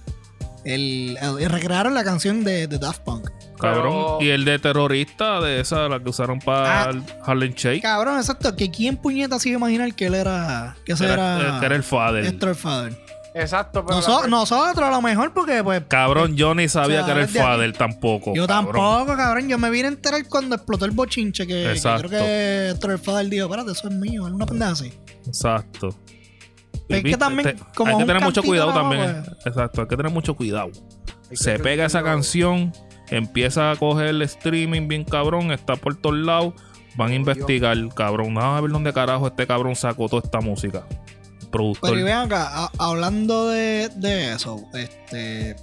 el- 0.63 1.18
el- 1.22 1.50
recrearon 1.50 1.94
la 1.94 2.03
canción 2.03 2.44
de, 2.44 2.68
de 2.68 2.77
Daft 2.80 3.01
Punk. 3.03 3.30
Cabrón. 3.60 3.84
Pero- 3.84 4.18
Y 4.22 4.30
el 4.30 4.44
de 4.46 4.58
terrorista, 4.60 5.39
de 5.41 5.60
esa, 5.60 5.88
la 5.88 6.00
que 6.00 6.10
usaron 6.10 6.39
para 6.39 6.84
Ah. 6.84 6.89
el 6.89 7.03
Harlem 7.24 7.53
Shake. 7.53 7.82
Cabrón, 7.82 8.18
exacto, 8.18 8.56
que 8.56 8.72
quién 8.72 8.98
puñeta 8.98 9.39
se 9.39 9.50
iba 9.50 9.58
a 9.58 9.60
imaginar 9.60 9.94
que 9.96 10.08
él 10.08 10.15
era, 10.15 10.75
que 10.86 10.94
ese 10.94 11.06
Era, 11.06 11.39
era, 11.39 11.60
que 11.60 11.65
era 11.68 11.75
el 11.75 11.84
father. 11.84 12.25
Héctor 12.25 12.56
Father. 12.56 12.98
Exacto, 13.34 13.86
pero. 13.86 14.01
La- 14.01 14.27
nosotros 14.27 14.86
a 14.86 14.91
lo 14.91 15.01
mejor 15.01 15.32
porque 15.34 15.63
pues 15.63 15.84
Cabrón, 15.88 16.36
yo 16.36 16.53
ni 16.53 16.68
sabía 16.68 17.01
O 17.01 17.06
sea, 17.06 17.06
que 17.06 17.12
era 17.12 17.22
el 17.22 17.27
father 17.30 17.72
tampoco. 17.72 18.34
Yo 18.36 18.46
cabrón. 18.46 18.74
tampoco, 18.75 19.15
cabrón. 19.15 19.48
Yo 19.48 19.58
me 19.58 19.70
vine 19.70 19.86
a 19.86 19.91
enterar 19.91 20.25
cuando 20.27 20.56
explotó 20.56 20.84
el 20.84 20.91
bochinche 20.91 21.48
que, 21.48 21.72
que 21.74 21.82
creo 21.82 22.10
que 22.10 22.70
Héctor 22.72 23.00
Father 23.00 23.30
dijo, 23.30 23.46
espérate, 23.46 23.72
eso 23.72 23.88
es 23.88 23.94
mío, 23.96 24.27
es 24.27 24.34
una 24.34 24.46
pendeja 24.46 24.72
así. 24.72 24.91
Exacto. 25.25 25.96
Es 26.96 27.02
que 27.02 27.04
viste, 27.04 27.18
también, 27.20 27.56
como 27.76 27.92
hay 27.92 27.98
que 27.98 28.06
tener 28.06 28.24
mucho 28.24 28.44
cuidado 28.44 28.74
también. 28.74 29.24
pues. 29.26 29.46
Exacto, 29.46 29.82
hay 29.82 29.88
que 29.88 29.98
tener 29.98 30.12
mucho 30.12 30.36
cuidado. 30.36 30.70
hay 31.30 31.38
Se 31.38 31.60
pega 31.60 31.86
esa 31.86 32.00
cuidado. 32.02 32.18
canción, 32.18 32.74
empieza 33.10 33.72
a 33.72 33.76
coger 33.76 34.08
el 34.08 34.22
streaming 34.24 34.88
bien 34.88 35.04
cabrón, 35.04 35.52
está 35.52 35.76
por 35.76 35.96
todos 35.96 36.18
lados. 36.18 36.54
Van 36.98 37.12
a 37.12 37.16
investigar, 37.16 37.78
cabrón. 37.96 38.34
Vamos 38.34 38.58
a 38.58 38.62
ver 38.62 38.72
dónde 38.72 38.92
carajo 38.92 39.28
este 39.28 39.48
cabrón 39.48 39.76
sacó 39.76 40.10
toda 40.10 40.22
esta 40.26 40.42
música. 40.42 40.84
Productor. 41.50 41.90
Pero 41.90 42.02
y 42.02 42.04
ven 42.04 42.14
acá, 42.16 42.50
a- 42.66 42.72
hablando 42.80 43.50
de, 43.50 43.90
de 43.96 44.34
eso, 44.34 44.62
este, 44.74 45.56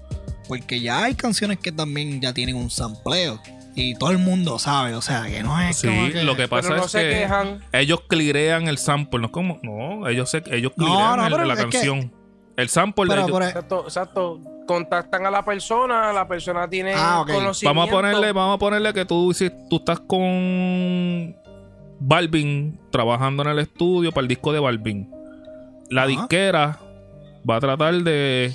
porque 0.46 0.80
ya 0.80 1.04
hay 1.04 1.14
canciones 1.14 1.58
que 1.58 1.70
también 1.72 2.20
ya 2.20 2.32
tienen 2.32 2.56
un 2.56 2.70
sampleo 2.70 3.40
y 3.80 3.94
todo 3.94 4.10
el 4.10 4.18
mundo 4.18 4.58
sabe, 4.58 4.94
o 4.94 5.00
sea, 5.02 5.22
que 5.26 5.42
no 5.42 5.58
es 5.60 5.76
Sí, 5.78 5.86
como 5.88 6.08
que... 6.10 6.24
lo 6.24 6.36
que 6.36 6.48
pasa 6.48 6.68
Pero 6.68 6.80
no 6.80 6.86
es 6.86 6.90
se 6.90 7.00
que 7.02 7.10
quejan. 7.10 7.60
ellos 7.72 8.00
clearean 8.08 8.66
el 8.68 8.76
sample, 8.78 9.20
no 9.20 9.26
es 9.26 9.32
como, 9.32 9.58
no, 9.62 10.08
ellos 10.08 10.28
se, 10.30 10.42
ellos 10.50 10.72
No, 10.76 10.84
clearean 10.86 11.30
no, 11.30 11.42
el- 11.42 11.48
la 11.48 11.54
que- 11.56 11.62
canción. 11.62 12.12
El 12.56 12.68
sample 12.68 13.14
de 13.14 13.20
ellos- 13.22 13.40
ahí- 13.40 13.48
Exacto, 13.48 13.84
exacto. 13.84 14.40
Contactan 14.66 15.24
a 15.24 15.30
la 15.30 15.44
persona, 15.44 16.12
la 16.12 16.26
persona 16.28 16.68
tiene 16.68 16.92
Ah, 16.94 17.24
conocimiento. 17.26 17.60
Vamos 17.64 17.88
a 17.88 17.92
ponerle, 17.92 18.32
vamos 18.32 18.56
a 18.56 18.58
ponerle 18.58 18.92
que 18.92 19.04
tú, 19.06 19.30
hiciste- 19.30 19.56
tú 19.70 19.76
estás 19.76 20.00
con 20.00 21.36
Balvin 22.00 22.78
trabajando 22.90 23.42
en 23.44 23.48
el 23.50 23.58
estudio 23.60 24.12
para 24.12 24.22
el 24.22 24.28
disco 24.28 24.52
de 24.52 24.60
Balvin. 24.60 25.10
La 25.90 26.02
Ajá. 26.02 26.08
disquera 26.10 26.78
va 27.48 27.56
a 27.56 27.60
tratar 27.60 27.94
de 28.02 28.54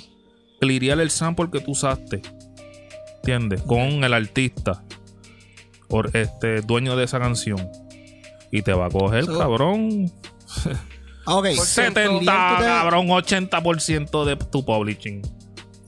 clearear 0.60 1.00
el 1.00 1.10
sample 1.10 1.50
que 1.50 1.60
tú 1.60 1.72
usaste. 1.72 2.22
¿Entiendes? 3.16 3.62
Con 3.62 4.04
el 4.04 4.12
artista. 4.14 4.82
Por 5.88 6.16
este 6.16 6.60
dueño 6.62 6.96
de 6.96 7.04
esa 7.04 7.18
canción. 7.18 7.68
Y 8.50 8.62
te 8.62 8.72
va 8.72 8.86
a 8.86 8.90
coger, 8.90 9.24
So- 9.26 9.38
cabrón. 9.38 10.10
Ah, 11.26 11.36
ok. 11.36 11.46
Por 11.56 11.64
70, 11.66 12.18
Clear 12.20 12.56
to 12.56 12.62
the- 12.62 12.68
cabrón, 12.68 13.06
80% 13.08 14.24
de 14.26 14.36
tu 14.36 14.62
publishing. 14.62 15.22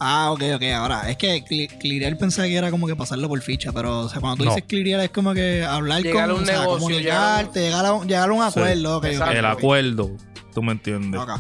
Ah, 0.01 0.31
ok, 0.33 0.43
ok. 0.55 0.63
Ahora, 0.75 1.11
es 1.11 1.19
que 1.19 1.45
clearear 1.79 2.17
pensé 2.17 2.43
que 2.49 2.55
era 2.57 2.71
como 2.71 2.87
que 2.87 2.97
pasarlo 2.97 3.29
por 3.29 3.41
ficha, 3.43 3.71
pero 3.71 4.01
o 4.01 4.09
sea, 4.09 4.21
cuando 4.21 4.39
tú 4.39 4.45
No. 4.45 4.51
dices 4.55 4.65
clearear 4.67 5.01
es 5.01 5.11
como 5.11 5.35
que 5.35 5.63
hablar 5.63 6.03
Llegar 6.03 6.29
con 6.29 6.39
un 6.39 6.43
o 6.43 6.47
sea, 6.47 6.61
negocio, 6.61 6.79
comunicarte, 6.87 7.61
llegar 7.61 7.85
a, 7.85 7.93
un- 7.93 8.09
llegar 8.09 8.31
a 8.31 8.33
un 8.33 8.43
Sí. 8.43 8.49
acuerdo. 8.59 9.05
Exacto. 9.05 9.39
el 9.39 9.45
acuerdo. 9.45 10.11
¿Tú 10.55 10.63
me 10.63 10.73
entiendes? 10.73 11.21
Ok. 11.21 11.31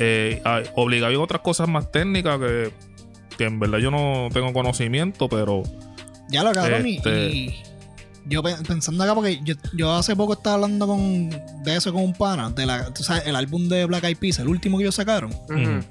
eh, 0.00 0.40
hay- 0.44 0.64
obligado 0.74 1.12
en 1.12 1.20
otras 1.20 1.40
cosas 1.42 1.68
más 1.68 1.90
técnicas 1.92 2.38
que, 2.38 2.72
que 3.36 3.44
en 3.44 3.58
verdad 3.60 3.78
yo 3.78 3.90
no 3.92 4.28
tengo 4.32 4.52
conocimiento, 4.52 5.28
pero 5.28 5.62
Ya 6.30 6.42
lo 6.42 6.52
cabrón, 6.52 6.86
y- 6.86 6.96
Este- 6.96 7.28
y, 7.30 7.62
yo 8.26 8.42
pe- 8.42 8.56
pensando 8.66 9.02
acá, 9.04 9.14
porque 9.14 9.40
yo, 9.42 9.54
yo 9.74 9.92
hace 9.94 10.14
poco 10.14 10.34
estaba 10.34 10.54
hablando 10.56 10.86
con, 10.86 11.30
de 11.30 11.76
eso 11.76 11.92
con 11.92 12.02
un 12.02 12.12
pana, 12.12 12.50
de 12.50 12.66
la, 12.66 12.92
el 13.24 13.36
álbum 13.36 13.68
de 13.68 13.86
Black 13.86 14.04
Eyed 14.04 14.18
Peas, 14.18 14.38
el 14.38 14.48
último 14.48 14.76
que 14.76 14.84
ellos 14.84 14.94
sacaron. 14.96 15.30
Ujú. 15.32 15.82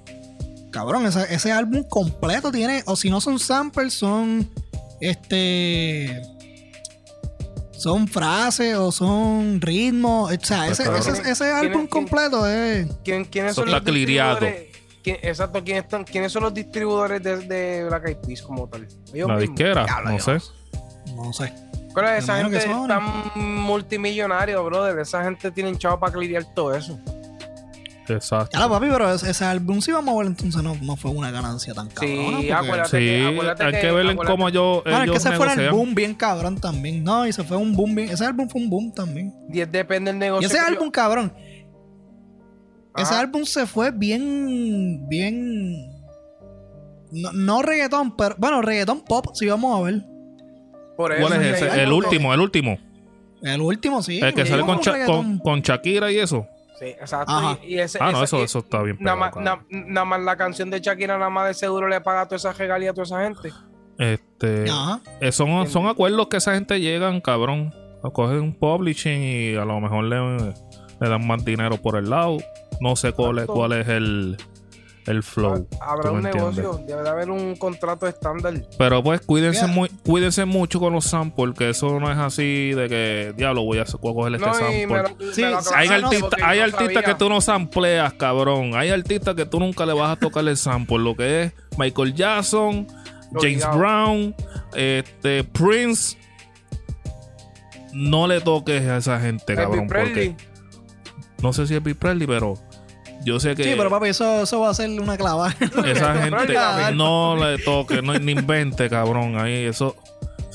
Cabrón, 0.71 1.07
ese, 1.07 1.33
ese 1.33 1.51
álbum 1.51 1.83
completo 1.83 2.51
tiene, 2.51 2.83
o 2.85 2.95
si 2.95 3.09
no 3.09 3.19
son 3.21 3.39
samples, 3.39 3.93
son 3.93 4.47
este. 5.01 6.21
Son 7.71 8.07
frases 8.07 8.75
o 8.75 8.91
son 8.91 9.61
ritmos. 9.61 10.31
O 10.31 10.45
sea, 10.45 10.67
ese, 10.67 10.83
Pues, 10.85 10.99
ese, 11.01 11.11
cabrón. 11.11 11.31
ese 11.31 11.43
álbum 11.51 11.59
¿Quién- 11.61 11.71
quién- 11.71 11.87
completo 11.87 12.47
es. 12.47 12.87
¿Quién- 13.03 13.25
¿Quiénes 13.25 13.53
son 13.55 13.65
está 13.65 13.77
los? 13.77 13.85
¿Quién- 15.07 15.19
exacto, 15.23 15.63
¿quiénes, 15.63 15.83
están, 15.85 16.03
¿quiénes 16.03 16.31
son 16.33 16.43
los 16.43 16.53
distribuidores 16.53 17.23
de, 17.23 17.37
de 17.37 17.85
Black 17.85 18.07
Eyed 18.09 18.17
Peas 18.17 18.41
como 18.41 18.67
tal? 18.67 18.85
Ellos 19.13 19.29
la 19.29 19.39
disquera, 19.39 19.85
no 20.03 20.17
yo 20.17 20.19
sé. 20.19 20.45
No 21.15 21.31
sé. 21.31 21.53
¿Cuál 21.93 22.05
es 22.07 22.11
Me 22.11 22.17
esa 22.17 22.37
gente? 22.43 22.57
que 22.59 22.65
son. 22.65 22.87
Tan 22.89 23.03
multimillonario, 23.35 24.63
brother. 24.65 24.99
Esa 24.99 25.23
gente 25.23 25.49
tiene 25.51 25.77
chavo 25.77 25.97
para 25.99 26.11
cliriar 26.11 26.43
todo 26.53 26.75
eso. 26.75 26.99
Exacto. 28.09 28.51
Claro, 28.57 28.69
papi, 28.69 28.87
pero 28.89 29.13
ese, 29.13 29.29
ese 29.31 29.43
álbum, 29.43 29.81
si 29.81 29.91
vamos 29.91 30.15
a 30.15 30.17
ver, 30.19 30.27
entonces 30.27 30.63
no, 30.63 30.75
no 30.81 30.95
fue 30.95 31.11
una 31.11 31.29
ganancia 31.29 31.73
tan 31.73 31.89
cabrona. 31.89 32.37
porque- 32.37 32.53
acuérdate. 32.53 32.89
Sí, 32.89 33.05
que- 33.05 33.27
acuérdate 33.27 33.63
hay 33.65 33.71
que- 33.73 33.79
que 33.81 33.91
ver 33.91 34.15
cómo 34.15 34.47
yo, 34.49 34.81
Bueno, 34.85 35.03
es 35.03 35.11
que 35.11 35.17
ese 35.17 35.31
fue 35.33 35.53
el 35.53 35.69
boom 35.71 35.93
bien 35.95 36.13
cabrón 36.15 36.57
también. 36.59 37.03
No, 37.03 37.27
y 37.27 37.33
se 37.33 37.43
fue 37.43 37.57
un 37.57 37.75
boom 37.75 37.95
bien. 37.95 38.09
Ese 38.09 38.25
álbum 38.25 38.47
fue 38.49 38.61
un 38.61 38.69
boom 38.69 38.93
también. 38.93 39.33
Y 39.49 39.59
depende 39.65 40.11
del 40.11 40.15
Y 40.17 40.19
negocio. 40.19 40.47
ese 40.47 40.57
que 40.57 40.61
yo- 40.63 40.67
álbum, 40.77 40.89
Ese 42.97 43.13
Ajá. 43.13 43.19
álbum 43.21 43.43
se 43.45 43.65
fue 43.67 43.91
bien. 43.91 45.07
Bien. 45.07 45.91
No, 47.11 47.31
no 47.33 47.61
reggaetón, 47.61 48.15
pero. 48.17 48.35
Bueno, 48.37 48.61
reggaetón 48.61 49.01
pop, 49.03 49.27
si 49.33 49.47
vamos 49.47 49.79
a 49.79 49.83
ver. 49.83 50.01
Por 50.97 51.11
eso, 51.13 51.27
¿Cuál 51.27 51.41
es 51.43 51.61
ese? 51.61 51.83
El 51.83 51.91
último, 51.93 52.33
el 52.33 52.39
último. 52.41 52.77
El 53.41 53.61
último, 53.61 54.01
sí. 54.01 54.19
El 54.19 54.33
que 54.33 54.45
sale 54.45 54.63
con, 54.63 54.79
con, 55.05 55.37
con 55.39 55.61
Shakira 55.61 56.11
y 56.11 56.17
eso. 56.17 56.47
Sí, 56.79 56.85
exacto. 56.85 57.31
Ajá. 57.31 57.59
Y, 57.63 57.75
y 57.75 57.79
ese, 57.79 57.97
Ah, 58.01 58.11
no, 58.11 58.17
ese- 58.17 58.23
eso, 58.25 58.39
y- 58.39 58.43
eso 58.43 58.59
está 58.59 58.81
bien 58.83 58.97
Nada 58.99 59.15
más, 59.15 59.35
na- 59.35 59.63
nada 59.69 60.05
más 60.05 60.21
la 60.21 60.35
canción 60.35 60.69
de 60.69 60.79
Shakira, 60.79 61.17
nada 61.17 61.29
más 61.29 61.47
de 61.47 61.53
seguro 61.53 61.87
le 61.87 62.01
paga 62.01 62.25
toda 62.25 62.37
esa 62.37 62.53
regalía 62.53 62.91
a 62.91 62.93
toda 62.93 63.03
esa 63.05 63.23
gente. 63.23 63.49
Este, 63.99 64.69
Ajá. 64.69 65.01
eh, 65.21 65.31
son, 65.31 65.67
son 65.67 65.87
acuerdos 65.87 66.27
que 66.27 66.37
esa 66.37 66.53
gente 66.55 66.79
llegan, 66.79 67.21
cabrón. 67.21 67.73
A 68.03 68.09
coger 68.11 68.39
un 68.39 68.53
publishing 68.53 69.21
y 69.23 69.55
a 69.55 69.65
lo 69.65 69.79
mejor 69.81 70.03
le, 70.03 70.37
le 71.01 71.09
dan 71.09 71.25
más 71.25 71.43
dinero 71.43 71.77
por 71.77 71.95
el 71.97 72.09
lado. 72.09 72.37
No 72.79 72.95
sé 72.95 73.11
cuál 73.13 73.39
es, 73.39 73.45
cuál 73.47 73.73
es 73.73 73.87
el, 73.87 74.37
el 75.07 75.23
flow. 75.23 75.67
Habrá 75.81 76.09
¿tú 76.09 76.15
un 76.15 76.21
negocio, 76.23 76.79
debe 76.85 77.01
de 77.01 77.09
haber 77.09 77.31
un 77.31 77.55
contrato 77.55 78.05
estándar. 78.07 78.53
Pero 78.77 79.01
pues 79.03 79.21
cuídense, 79.21 79.65
muy, 79.67 79.89
cuídense 80.05 80.45
mucho 80.45 80.79
con 80.79 80.93
los 80.93 81.05
samples, 81.05 81.55
que 81.57 81.69
eso 81.69 81.99
no 81.99 82.11
es 82.11 82.17
así 82.17 82.71
de 82.73 82.87
que, 82.89 83.33
diablo, 83.35 83.63
voy 83.63 83.79
a, 83.79 83.85
voy 83.99 84.11
a 84.11 84.15
coger 84.15 84.33
este 84.35 84.47
No, 84.47 84.53
sample. 84.53 84.87
lo- 85.27 85.33
Sí, 85.33 85.43
Hay, 85.75 85.87
artistas, 85.87 86.41
hay 86.43 86.59
artistas 86.59 87.03
que 87.03 87.15
tú 87.15 87.29
no 87.29 87.41
sampleas, 87.41 88.13
cabrón. 88.13 88.71
Hay 88.75 88.89
artistas 88.89 89.33
que 89.35 89.45
tú 89.45 89.59
nunca 89.59 89.85
le 89.85 89.93
vas 89.93 90.11
a 90.11 90.15
tocar 90.19 90.47
el 90.47 90.57
sample. 90.57 90.99
Lo 90.99 91.15
que 91.15 91.43
es 91.43 91.53
Michael 91.77 92.13
Jackson, 92.13 92.85
James 93.33 93.65
Obligado. 93.65 93.77
Brown, 93.79 94.35
este, 94.75 95.43
Prince. 95.45 96.17
No 97.93 98.27
le 98.27 98.41
toques 98.41 98.83
a 98.87 98.97
esa 98.97 99.19
gente, 99.19 99.55
cabrón. 99.55 99.87
Porque 99.87 100.35
no 101.41 101.53
sé 101.53 101.65
si 101.65 101.75
es 101.75 101.81
Presley, 101.81 102.27
pero 102.27 102.53
yo 103.23 103.39
sé 103.39 103.55
que 103.55 103.63
Sí, 103.63 103.73
pero 103.77 103.89
papi, 103.89 104.07
eso, 104.09 104.43
eso 104.43 104.59
va 104.59 104.69
a 104.69 104.73
ser 104.73 104.89
una 104.89 105.17
clavada. 105.17 105.55
esa 105.85 106.15
gente 106.23 106.53
no 106.95 107.35
le 107.35 107.57
toque, 107.63 108.01
no, 108.01 108.17
ni 108.19 108.31
invente, 108.33 108.89
cabrón. 108.89 109.37
Ahí 109.39 109.65
eso. 109.65 109.95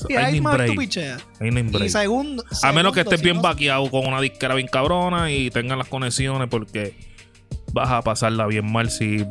Y 0.09 0.15
Ahí 0.15 0.25
ahí 0.25 0.37
no 0.41 0.43
más 0.43 0.59
hay 0.59 0.67
tú 0.67 0.73
break. 0.73 0.79
picheas. 0.79 1.21
Ahí 1.39 1.49
no 1.51 1.77
hay 1.79 1.85
Y 1.85 1.89
segundo. 1.89 2.43
A 2.61 2.71
menos 2.73 2.93
que 2.93 3.01
estés 3.01 3.19
si 3.19 3.23
bien 3.25 3.37
no- 3.37 3.41
vaqueado 3.43 3.89
con 3.89 4.05
una 4.07 4.19
disquera 4.19 4.53
bien 4.55 4.67
cabrona 4.67 5.31
y 5.31 5.49
tengan 5.49 5.77
las 5.77 5.87
conexiones 5.87 6.49
porque 6.49 6.97
vas 7.71 7.89
a 7.89 8.01
pasarla 8.01 8.45
bien 8.47 8.69
mal 8.71 8.89
si 8.89 9.25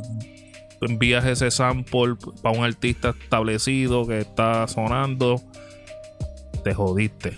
envías 0.81 1.25
ese 1.27 1.51
sample 1.51 2.14
para 2.42 2.59
un 2.59 2.64
artista 2.64 3.11
establecido 3.11 4.07
que 4.07 4.21
está 4.21 4.66
sonando. 4.66 5.40
Te 6.64 6.73
jodiste. 6.75 7.35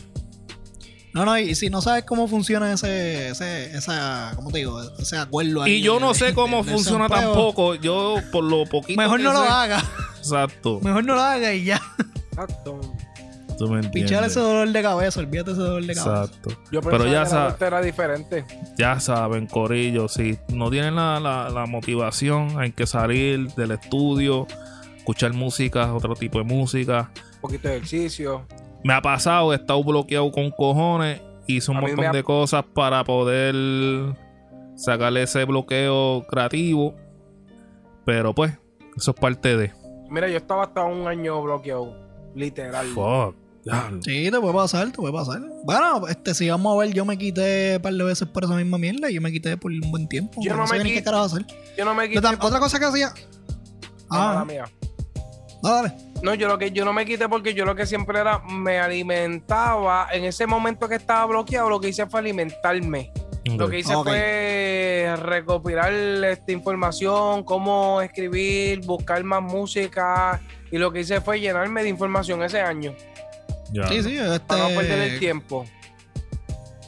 No, 1.14 1.24
no, 1.24 1.38
y 1.38 1.54
si 1.54 1.70
no 1.70 1.80
sabes 1.80 2.04
cómo 2.04 2.26
funciona 2.26 2.72
ese, 2.72 3.28
ese, 3.28 3.74
esa, 3.76 4.32
¿cómo 4.34 4.50
te 4.50 4.58
digo? 4.58 4.82
Ese 4.98 5.16
acuerdo 5.16 5.62
ahí 5.62 5.74
Y 5.74 5.80
yo 5.82 6.00
no 6.00 6.12
sé 6.12 6.34
cómo 6.34 6.64
funciona 6.64 7.08
tampoco. 7.08 7.76
Yo, 7.76 8.16
por 8.32 8.42
lo 8.44 8.66
poquito. 8.66 9.00
Mejor 9.00 9.18
que 9.18 9.24
no 9.24 9.32
lo 9.32 9.38
haga. 9.38 9.82
Exacto. 10.18 10.80
Mejor 10.82 11.04
no 11.04 11.14
lo 11.14 11.20
haga 11.22 11.54
y 11.54 11.64
ya. 11.64 11.80
Exacto. 12.32 12.80
Tú 13.56 13.68
me 13.68 13.78
Pichar 13.82 13.94
entiendes. 14.24 14.30
ese 14.32 14.40
dolor 14.40 14.68
de 14.70 14.82
cabeza, 14.82 15.20
olvídate 15.20 15.52
ese 15.52 15.60
dolor 15.60 15.84
de 15.84 15.94
cabeza. 15.94 16.24
Exacto. 16.24 16.50
Yo 16.72 16.80
Pero 16.80 16.98
pensaba 16.98 17.04
ya 17.04 17.10
que 17.12 17.14
la 17.14 17.26
sabes. 17.26 17.44
vuelta 17.52 17.66
era 17.68 17.80
diferente. 17.82 18.44
Ya 18.76 18.98
saben, 18.98 19.46
Corillo, 19.46 20.08
si 20.08 20.36
no 20.48 20.68
tienen 20.70 20.96
la, 20.96 21.20
la- 21.20 21.48
la 21.50 21.66
motivación, 21.66 22.58
hay 22.60 22.72
que 22.72 22.88
salir 22.88 23.52
del 23.54 23.70
estudio, 23.70 24.48
escuchar 24.96 25.32
música, 25.34 25.94
otro 25.94 26.16
tipo 26.16 26.38
de 26.38 26.44
música. 26.44 27.10
Un 27.36 27.40
poquito 27.42 27.68
de 27.68 27.76
ejercicio. 27.76 28.44
Me 28.84 28.92
ha 28.92 29.00
pasado, 29.02 29.52
he 29.52 29.56
estado 29.56 29.82
bloqueado 29.82 30.30
con 30.30 30.50
cojones, 30.50 31.20
hice 31.46 31.70
un 31.70 31.78
A 31.78 31.80
montón 31.80 32.04
ha- 32.06 32.12
de 32.12 32.22
cosas 32.22 32.64
para 32.74 33.02
poder 33.04 33.54
sacarle 34.76 35.22
ese 35.22 35.44
bloqueo 35.44 36.24
creativo. 36.28 36.94
Pero 38.04 38.34
pues, 38.34 38.52
eso 38.96 39.12
es 39.12 39.16
parte 39.20 39.56
de. 39.56 39.72
Mira, 40.10 40.28
yo 40.28 40.36
estaba 40.36 40.64
hasta 40.64 40.84
un 40.84 41.08
año 41.08 41.42
bloqueado. 41.42 41.96
Literal. 42.34 42.86
Fuck. 42.88 43.34
Sí, 44.02 44.30
te 44.30 44.38
puede 44.38 44.52
pasar, 44.52 44.90
te 44.90 44.96
puede 44.98 45.14
pasar. 45.14 45.40
Bueno, 45.64 46.06
este, 46.08 46.34
si 46.34 46.50
vamos 46.50 46.76
a 46.76 46.80
ver, 46.84 46.92
yo 46.92 47.06
me 47.06 47.16
quité 47.16 47.76
un 47.76 47.82
par 47.82 47.94
de 47.94 48.04
veces 48.04 48.28
por 48.28 48.44
esa 48.44 48.54
misma 48.56 48.76
mierda 48.76 49.10
y 49.10 49.14
yo 49.14 49.22
me 49.22 49.32
quité 49.32 49.56
por 49.56 49.72
un 49.72 49.90
buen 49.90 50.06
tiempo. 50.06 50.38
Yo 50.44 50.54
no 50.54 50.66
me 50.66 50.80
quité- 50.80 50.92
qué 50.96 51.02
carajo 51.02 51.24
hacer. 51.24 51.46
Yo 51.78 51.84
no 51.86 51.94
me 51.94 52.06
quité. 52.10 52.18
Otra 52.18 52.58
cosa 52.60 52.78
que 52.78 52.84
hacía. 52.84 53.08
Ah, 54.10 54.40
Ah, 54.40 54.44
mía. 54.44 54.64
No, 55.64 55.74
dale. 55.74 55.94
No, 56.22 56.34
yo 56.34 56.46
lo 56.46 56.58
que 56.58 56.70
yo 56.70 56.84
no 56.84 56.92
me 56.92 57.06
quité 57.06 57.28
porque 57.28 57.54
yo 57.54 57.64
lo 57.64 57.74
que 57.74 57.86
siempre 57.86 58.20
era 58.20 58.38
me 58.40 58.78
alimentaba. 58.78 60.08
En 60.12 60.24
ese 60.24 60.46
momento 60.46 60.88
que 60.88 60.96
estaba 60.96 61.24
bloqueado, 61.26 61.70
lo 61.70 61.80
que 61.80 61.88
hice 61.88 62.06
fue 62.06 62.20
alimentarme. 62.20 63.10
Lo 63.44 63.68
que 63.68 63.80
hice 63.80 63.94
fue 63.94 65.14
recopilar 65.18 65.92
esta 65.92 66.50
información, 66.52 67.44
cómo 67.44 68.00
escribir, 68.00 68.80
buscar 68.86 69.22
más 69.24 69.42
música. 69.42 70.40
Y 70.70 70.78
lo 70.78 70.92
que 70.92 71.00
hice 71.00 71.20
fue 71.20 71.40
llenarme 71.40 71.82
de 71.82 71.88
información 71.90 72.42
ese 72.42 72.60
año. 72.60 72.94
Ya. 73.72 73.86
Sí, 73.88 74.02
sí, 74.02 74.16
este, 74.16 74.40
Para 74.40 74.68
no 74.68 74.74
perder 74.74 75.12
el 75.12 75.18
tiempo. 75.18 75.64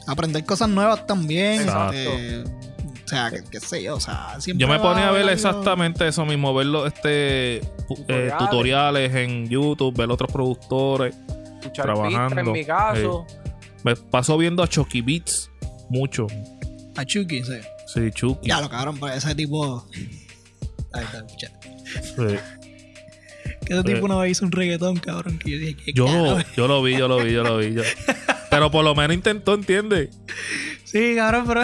aprender 0.07 0.45
cosas 0.45 0.69
nuevas 0.69 1.05
también. 1.05 1.61
Exacto. 1.61 1.93
este, 1.95 2.66
o 3.07 3.09
sea, 3.09 3.31
que, 3.31 3.41
qué 3.49 3.61
sé 3.61 3.83
yo, 3.83 3.95
o 3.95 3.99
sea, 4.01 4.35
siempre 4.41 4.67
Yo 4.67 4.67
me 4.67 4.79
ponía 4.79 5.07
a 5.07 5.11
ver 5.11 5.29
exactamente 5.29 6.05
eso 6.09 6.25
mismo, 6.25 6.53
ver 6.53 6.65
los 6.65 6.87
este, 6.87 7.59
eh, 8.09 8.31
Tutoriales. 8.37 9.15
en 9.15 9.47
YouTube, 9.47 9.95
ver 9.95 10.11
otros 10.11 10.29
productores. 10.29 11.15
Escuchar 11.61 11.85
Trabajando, 11.85 12.41
en 12.41 12.51
mi 12.51 12.65
caso. 12.65 13.25
Me 13.85 13.95
paso 13.95 14.37
viendo 14.37 14.61
a 14.61 14.67
Chucky 14.67 14.99
Beats 15.01 15.49
mucho. 15.89 16.27
A 16.97 17.05
Chucky, 17.05 17.45
sí. 17.45 17.53
Sí, 17.93 18.11
Chucky. 18.11 18.49
Ya 18.49 18.59
lo 18.59 18.69
cabrón, 18.69 18.97
pero 18.99 19.13
ese 19.13 19.33
tipo. 19.33 19.87
Ahí 20.91 21.05
está, 21.05 21.19
escucha. 21.25 21.51
Sí. 22.03 22.37
Que 23.65 23.73
ese 23.73 23.83
tipo 23.83 24.03
una 24.05 24.17
vez 24.17 24.31
hizo 24.31 24.43
un 24.43 24.51
reggaetón, 24.51 24.97
cabrón. 24.97 25.39
Que 25.39 25.51
yo 25.51 25.57
dije, 25.59 25.75
¿qué 25.77 25.93
Yo, 25.93 26.39
yo 26.57 26.67
lo 26.67 26.83
vi, 26.83 26.97
yo 26.97 27.07
lo 27.07 27.23
vi, 27.23 27.31
yo 27.31 27.43
lo 27.43 27.57
vi. 27.57 27.73
yo- 27.73 27.83
Pero 28.49 28.69
por 28.69 28.83
lo 28.83 28.95
menos 28.95 29.15
intentó, 29.15 29.53
¿entiendes? 29.53 30.09
Sí, 30.83 31.13
cabrón, 31.15 31.45
pero. 31.47 31.61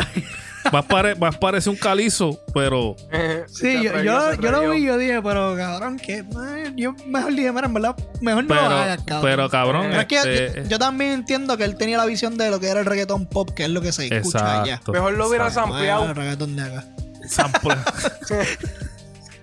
Más, 0.72 0.86
pare- 0.86 1.16
más 1.16 1.38
parece 1.38 1.70
un 1.70 1.76
calizo, 1.76 2.40
pero 2.54 2.96
Sí, 3.48 3.84
yo, 3.84 4.02
yo, 4.02 4.34
yo 4.36 4.52
lo 4.52 4.70
vi, 4.72 4.86
yo 4.86 4.98
dije, 4.98 5.22
pero 5.22 5.56
cabrón, 5.58 5.98
que. 6.00 6.20
eh, 6.20 6.74
Yo 6.76 6.94
mejor 7.08 7.34
dije, 7.36 7.52
mira, 7.52 7.68
en 7.68 7.74
verdad, 7.74 7.96
mejor 8.22 8.44
no 8.46 8.50
pero, 8.56 8.70
lo 8.70 8.76
hagas, 8.76 8.98
cabrón. 9.04 9.22
pero 9.24 9.50
cabrón, 9.50 9.86
Pero 9.90 10.00
es 10.02 10.06
que 10.08 10.16
yo- 10.16 10.22
este, 10.24 10.64
yo, 10.64 10.70
yo 10.70 10.80
también 10.80 11.12
entiendo 11.12 11.58
que 11.58 11.66
él 11.66 11.76
tenía 11.76 11.98
la 11.98 12.06
visión 12.06 12.38
de 12.38 12.50
lo 12.50 12.60
que 12.60 12.68
era 12.70 12.80
el 12.80 12.86
reggaetón 12.86 13.26
pop, 13.26 13.50
que 13.52 13.64
es 13.66 13.70
lo 13.70 13.82
que 13.82 13.92
se 13.92 14.08
escucha 14.08 14.62
allá. 14.62 14.82
Mejor 14.92 15.14
lo 15.14 15.28
hubiera 15.28 15.50
sampleado. 15.52 16.06
el 16.06 16.16
reggaetón 16.16 16.56
de 16.56 16.62
acá. 16.64 16.86
Sample. 17.28 17.76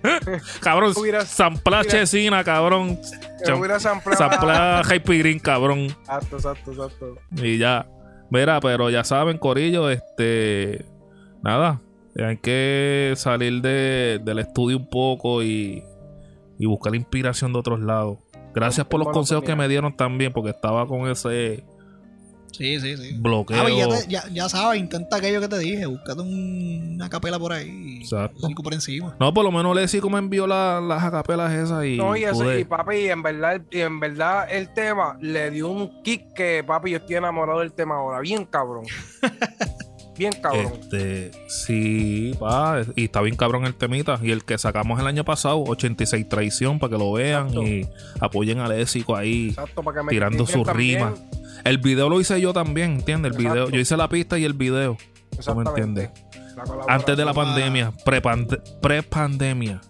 cabrón, 0.60 0.94
sampla 1.26 1.84
chesina, 1.84 2.42
cabrón. 2.44 2.98
Me 3.46 3.52
hubiera 3.54 3.78
sampleado. 3.80 4.18
Sampla 4.30 4.82
Hype 4.88 5.18
Green, 5.18 5.38
cabrón. 5.38 5.78
Exacto, 5.84 6.36
exacto, 6.36 6.72
exacto. 6.72 7.14
Y 7.42 7.58
ya. 7.58 7.86
Mira, 8.30 8.60
pero 8.60 8.90
ya 8.90 9.02
saben, 9.04 9.38
Corillo, 9.38 9.90
este. 9.90 10.84
Nada. 11.42 11.80
Hay 12.18 12.36
que 12.38 13.14
salir 13.16 13.62
de- 13.62 14.20
del 14.24 14.38
estudio 14.40 14.76
un 14.76 14.88
poco 14.90 15.42
y, 15.42 15.82
y 16.58 16.66
buscar 16.66 16.94
inspiración 16.94 17.52
de 17.52 17.58
otros 17.60 17.80
lados. 17.80 18.18
Gracias 18.54 18.86
por 18.86 18.98
los 18.98 19.08
consejos 19.10 19.44
que 19.44 19.54
me 19.54 19.68
dieron 19.68 19.96
también, 19.96 20.32
porque 20.32 20.50
estaba 20.50 20.86
con 20.86 21.08
ese 21.08 21.62
Sí, 22.50 22.80
sí, 22.80 22.96
sí. 22.96 23.16
bloqueo. 23.16 23.56
Ah, 23.58 23.62
pues 23.62 23.76
ya, 23.76 23.88
te- 23.88 24.08
ya, 24.10 24.24
ya 24.34 24.48
sabes, 24.48 24.80
intenta 24.80 25.16
aquello 25.18 25.40
que 25.40 25.46
te 25.48 25.58
dije, 25.60 25.86
búscate 25.86 26.20
un- 26.20 26.94
una 26.96 27.08
capela 27.08 27.38
por 27.38 27.52
ahí 27.52 27.68
y 27.70 28.02
Exacto. 28.02 28.48
por 28.62 28.74
encima. 28.74 29.16
No, 29.20 29.32
por 29.32 29.44
lo 29.44 29.52
menos 29.52 29.74
Leslie 29.74 30.00
como 30.02 30.18
envió 30.18 30.48
la- 30.48 30.80
las 30.80 31.02
acapelas 31.04 31.52
esas 31.52 31.84
y. 31.86 31.96
No, 31.96 32.16
y, 32.16 32.24
eso, 32.24 32.42
pude- 32.42 32.60
y 32.60 32.64
papi, 32.64 33.08
en 33.08 33.22
verdad, 33.22 33.62
y 33.70 33.78
en 33.80 34.00
verdad 34.00 34.48
el 34.50 34.74
tema 34.74 35.16
le 35.20 35.50
dio 35.52 35.68
un 35.68 36.02
kick 36.02 36.32
que, 36.34 36.64
papi, 36.66 36.90
yo 36.90 36.96
estoy 36.98 37.14
enamorado 37.16 37.60
del 37.60 37.72
tema 37.72 37.94
ahora. 37.94 38.18
Bien 38.20 38.44
cabrón. 38.44 38.84
Bien 40.20 40.34
cabrón. 40.34 40.74
Este, 40.78 41.30
sí, 41.48 42.36
pa, 42.38 42.82
y 42.94 43.04
está 43.04 43.22
bien 43.22 43.36
cabrón 43.36 43.64
el 43.64 43.74
temita. 43.74 44.20
Y 44.22 44.32
el 44.32 44.44
que 44.44 44.58
sacamos 44.58 45.00
el 45.00 45.06
año 45.06 45.24
pasado, 45.24 45.64
86 45.66 46.28
Traición, 46.28 46.78
para 46.78 46.90
que 46.90 46.98
lo 46.98 47.10
vean 47.12 47.46
Exacto. 47.46 47.66
y 47.66 47.88
apoyen 48.20 48.58
al 48.58 48.68
Lésico 48.76 49.16
ahí. 49.16 49.48
Exacto, 49.48 49.82
para 49.82 50.00
que 50.00 50.04
me 50.04 50.10
tirando 50.10 50.44
sus 50.44 50.66
también. 50.66 50.98
rimas. 50.98 51.22
El 51.64 51.78
video 51.78 52.10
lo 52.10 52.20
hice 52.20 52.38
yo 52.38 52.52
también, 52.52 52.96
¿entiendes? 52.96 53.32
El 53.32 53.38
video, 53.38 53.70
yo 53.70 53.80
hice 53.80 53.96
la 53.96 54.10
pista 54.10 54.38
y 54.38 54.44
el 54.44 54.52
video. 54.52 54.98
¿No 55.46 55.54
me 55.54 55.62
entiendes? 55.70 56.10
Antes 56.88 57.16
de 57.16 57.24
la 57.24 57.32
pandemia, 57.34 57.92
pre-pande- 58.04 58.60
pre-pandemia. 58.80 59.80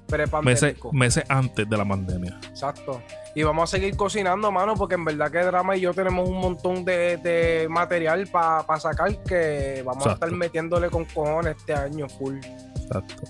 Meses, 0.43 0.77
meses 0.93 1.25
antes 1.29 1.69
de 1.69 1.77
la 1.77 1.85
pandemia. 1.85 2.39
Exacto. 2.49 3.03
Y 3.35 3.43
vamos 3.45 3.73
a 3.73 3.77
seguir 3.77 3.97
cocinando, 3.97 4.51
mano, 4.51 4.75
porque 4.75 4.97
en 4.97 5.05
verdad 5.05 5.31
que 5.31 5.39
Drama 5.39 5.77
y 5.77 5.81
yo 5.83 5.95
tenemos 5.95 6.29
un 6.29 6.39
montón 6.39 6.85
de, 6.85 7.17
de 7.19 7.69
material 7.69 8.27
para 8.27 8.65
sacar 8.81 9.23
que 9.23 9.83
vamos 9.87 10.07
a 10.07 10.13
estar 10.13 10.31
metiéndole 10.33 10.91
con 10.91 11.05
cojones 11.05 11.57
este 11.57 11.75
año 11.75 12.09
full. 12.09 12.39
Exacto. 12.77 13.23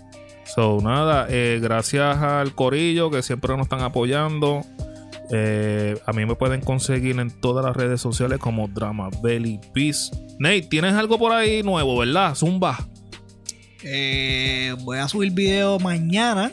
So, 0.44 0.78
nada, 0.82 1.26
eh, 1.28 1.60
gracias 1.62 2.16
al 2.18 2.54
Corillo 2.54 3.10
que 3.10 3.22
siempre 3.22 3.54
nos 3.56 3.64
están 3.66 3.82
apoyando. 3.82 4.62
Eh, 5.32 5.96
a 6.06 6.12
mí 6.12 6.26
me 6.26 6.34
pueden 6.34 6.60
conseguir 6.60 7.20
en 7.20 7.30
todas 7.40 7.64
las 7.64 7.76
redes 7.76 8.00
sociales 8.00 8.38
como 8.40 8.66
Drama 8.66 9.10
Belly 9.22 9.60
Peace. 9.72 10.10
Nate, 10.40 10.62
tienes 10.62 10.94
algo 10.94 11.18
por 11.18 11.30
ahí 11.32 11.62
nuevo, 11.62 11.98
¿verdad? 11.98 12.34
Zumba. 12.34 12.78
Eh, 13.82 14.74
voy 14.80 14.98
a 14.98 15.08
subir 15.08 15.32
video 15.32 15.78
mañana. 15.78 16.52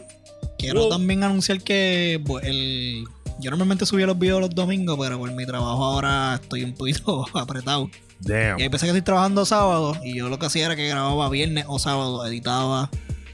Quiero 0.58 0.82
Wow. 0.82 0.90
también 0.90 1.24
anunciar 1.24 1.62
que 1.62 2.22
pues, 2.26 2.46
el, 2.46 3.04
yo 3.40 3.52
normalmente 3.52 3.86
subía 3.86 4.08
los 4.08 4.18
videos 4.18 4.42
los 4.42 4.50
domingos, 4.50 4.98
pero 5.00 5.20
por 5.20 5.32
mi 5.32 5.46
trabajo 5.46 5.84
ahora 5.84 6.40
estoy 6.42 6.64
un 6.64 6.74
poquito 6.74 7.26
apretado. 7.38 7.90
Damn. 8.20 8.60
Y 8.60 8.68
veces 8.68 8.82
que 8.82 8.88
estoy 8.88 9.02
trabajando 9.04 9.46
sábado 9.46 9.96
y 10.04 10.16
yo 10.18 10.30
lo 10.30 10.40
que 10.40 10.48
hacía 10.48 10.66
era 10.66 10.76
que 10.76 10.88
grababa 10.88 11.30
viernes 11.30 11.66
o 11.68 11.78
sábado, 11.78 12.26
editaba 12.26 12.90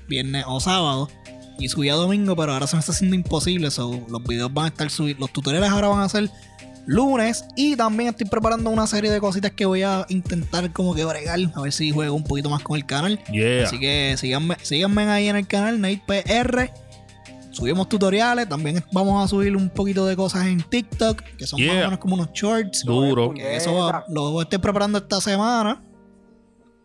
viernes 0.09 0.43
o 0.47 0.59
sábado 0.59 1.09
y 1.57 1.69
subía 1.69 1.93
domingo, 1.93 2.35
pero 2.35 2.51
ahora 2.53 2.67
se 2.67 2.75
me 2.75 2.81
está 2.81 2.91
haciendo 2.91 3.15
imposible. 3.15 3.71
So, 3.71 4.05
los 4.09 4.23
videos 4.23 4.53
van 4.53 4.65
a 4.65 4.67
estar 4.69 4.89
subidos, 4.89 5.21
los 5.21 5.31
tutoriales 5.31 5.69
ahora 5.69 5.87
van 5.87 6.01
a 6.01 6.09
ser 6.09 6.29
lunes 6.85 7.45
y 7.55 7.75
también 7.75 8.09
estoy 8.09 8.27
preparando 8.27 8.69
una 8.69 8.85
serie 8.87 9.09
de 9.09 9.19
cositas 9.19 9.51
que 9.51 9.65
voy 9.65 9.83
a 9.83 10.05
intentar 10.09 10.71
como 10.73 10.93
que 10.93 11.05
bregar, 11.05 11.39
a 11.55 11.61
ver 11.61 11.71
si 11.71 11.91
juego 11.91 12.13
un 12.15 12.23
poquito 12.23 12.49
más 12.49 12.61
con 12.63 12.75
el 12.77 12.85
canal. 12.85 13.19
Yeah. 13.31 13.63
Así 13.65 13.79
que 13.79 14.15
síganme, 14.17 14.57
síganme 14.61 15.03
ahí 15.03 15.27
en 15.27 15.35
el 15.37 15.47
canal 15.47 15.79
Nate 15.79 16.01
PR. 16.05 16.71
Subimos 17.51 17.87
tutoriales, 17.87 18.49
también 18.49 18.83
vamos 18.91 19.23
a 19.23 19.27
subir 19.27 19.55
un 19.55 19.69
poquito 19.69 20.05
de 20.07 20.15
cosas 20.15 20.47
en 20.47 20.61
TikTok, 20.63 21.21
que 21.37 21.45
son 21.45 21.61
más 21.61 21.69
o 21.69 21.79
menos 21.79 21.99
como 21.99 22.15
unos 22.15 22.31
shorts. 22.33 22.83
Duro. 22.83 23.33
Eso 23.37 23.91
lo 24.09 24.41
estoy 24.41 24.57
preparando 24.57 24.97
esta 24.97 25.21
semana. 25.21 25.83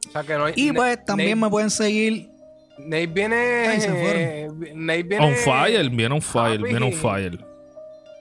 O 0.07 0.13
sea 0.13 0.23
que 0.23 0.35
no 0.35 0.45
hay- 0.45 0.53
Y 0.57 0.73
pues 0.73 1.03
también 1.05 1.31
Nate- 1.39 1.41
me 1.47 1.51
pueden 1.51 1.71
seguir. 1.71 2.31
Nate 2.79 3.07
viene. 3.09 3.37
Ay, 3.67 3.81
se 3.81 3.89
Nate 4.75 5.03
viene. 5.05 5.27
On 5.27 5.35
fire, 5.35 5.89
viene 5.91 6.15
on 6.15 6.23
fire, 6.23 6.59
Papi. 6.61 6.71
viene 6.71 6.87
on 6.87 6.93
fire. 6.93 7.45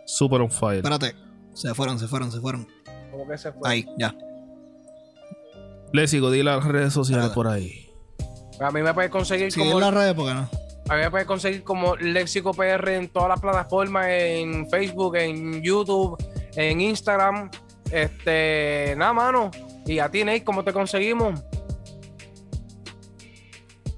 Super 0.06 0.42
on 0.42 0.50
fire. 0.50 0.78
Espérate. 0.78 1.14
Se 1.58 1.74
fueron, 1.74 1.98
se 1.98 2.08
fueron, 2.08 2.32
se 2.32 2.40
fueron. 2.40 2.68
¿Cómo 3.12 3.28
que 3.28 3.36
se 3.36 3.52
fue? 3.52 3.68
Ahí, 3.68 3.86
ya. 3.98 4.16
Le 5.92 6.08
sigo, 6.08 6.30
di 6.30 6.44
las 6.44 6.64
redes 6.64 6.94
sociales 6.94 7.24
Nada. 7.24 7.34
por 7.34 7.48
ahí. 7.48 7.90
A 8.60 8.70
mí 8.70 8.82
me 8.82 8.94
puedes 8.94 9.10
conseguir 9.10 9.52
Sigue 9.52 9.66
como. 9.66 9.78
en 9.80 9.86
las 9.86 9.94
redes 9.94 10.14
porque 10.14 10.34
no. 10.36 10.50
A 10.90 10.96
mí 10.96 11.02
me 11.02 11.10
puedes 11.10 11.26
conseguir 11.26 11.64
como 11.64 11.96
Léxico 11.96 12.54
PR 12.54 12.90
en 12.96 13.10
todas 13.10 13.30
las 13.30 13.40
plataformas, 13.40 14.06
en 14.08 14.70
Facebook, 14.70 15.16
en 15.16 15.64
YouTube, 15.64 16.16
en 16.56 16.80
Instagram. 16.80 17.50
Este, 17.92 18.94
nada, 18.96 19.14
mano. 19.14 19.50
Y 19.88 19.98
a 19.98 20.10
ti, 20.12 20.24
Nate, 20.24 20.44
¿cómo 20.44 20.64
te 20.64 20.72
conseguimos? 20.74 21.42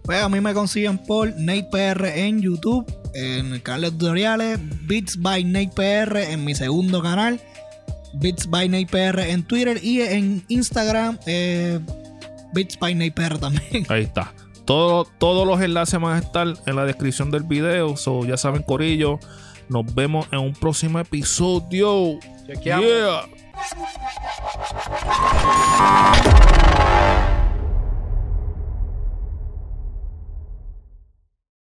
Pues 0.04 0.22
a 0.24 0.30
mí 0.30 0.40
me 0.40 0.54
consiguen 0.54 0.98
por 0.98 1.36
NatePR 1.38 2.06
en 2.06 2.42
YouTube, 2.42 2.86
en 3.14 3.54
el 3.54 3.62
canal 3.62 3.82
de 3.82 3.92
tutoriales, 3.92 4.60
Beats 4.88 5.22
by 5.22 5.44
NatePR 5.44 6.18
en 6.32 6.46
mi 6.46 6.56
segundo 6.56 7.02
canal, 7.04 7.40
Beats 8.14 8.50
by 8.50 8.68
Naipr 8.70 9.20
en 9.20 9.44
Twitter 9.44 9.80
y 9.84 10.02
en 10.02 10.44
Instagram, 10.48 11.20
eh, 11.26 11.80
by 12.80 12.96
Naipr 12.96 13.38
también. 13.38 13.86
Ahí 13.90 14.04
está. 14.04 14.34
Todo, 14.66 15.06
todos 15.06 15.48
los 15.48 15.62
enlaces 15.62 16.00
van 16.00 16.16
a 16.16 16.20
estar 16.20 16.48
en 16.66 16.76
la 16.76 16.86
descripción 16.86 17.32
del 17.32 17.44
video. 17.44 17.98
So, 17.98 18.26
ya 18.26 18.38
saben, 18.38 18.62
Corillo. 18.64 19.20
Nos 19.68 19.94
vemos 19.94 20.28
en 20.32 20.40
un 20.40 20.54
próximo 20.54 21.00
episodio. 21.00 22.20
Chequeamos. 22.46 22.86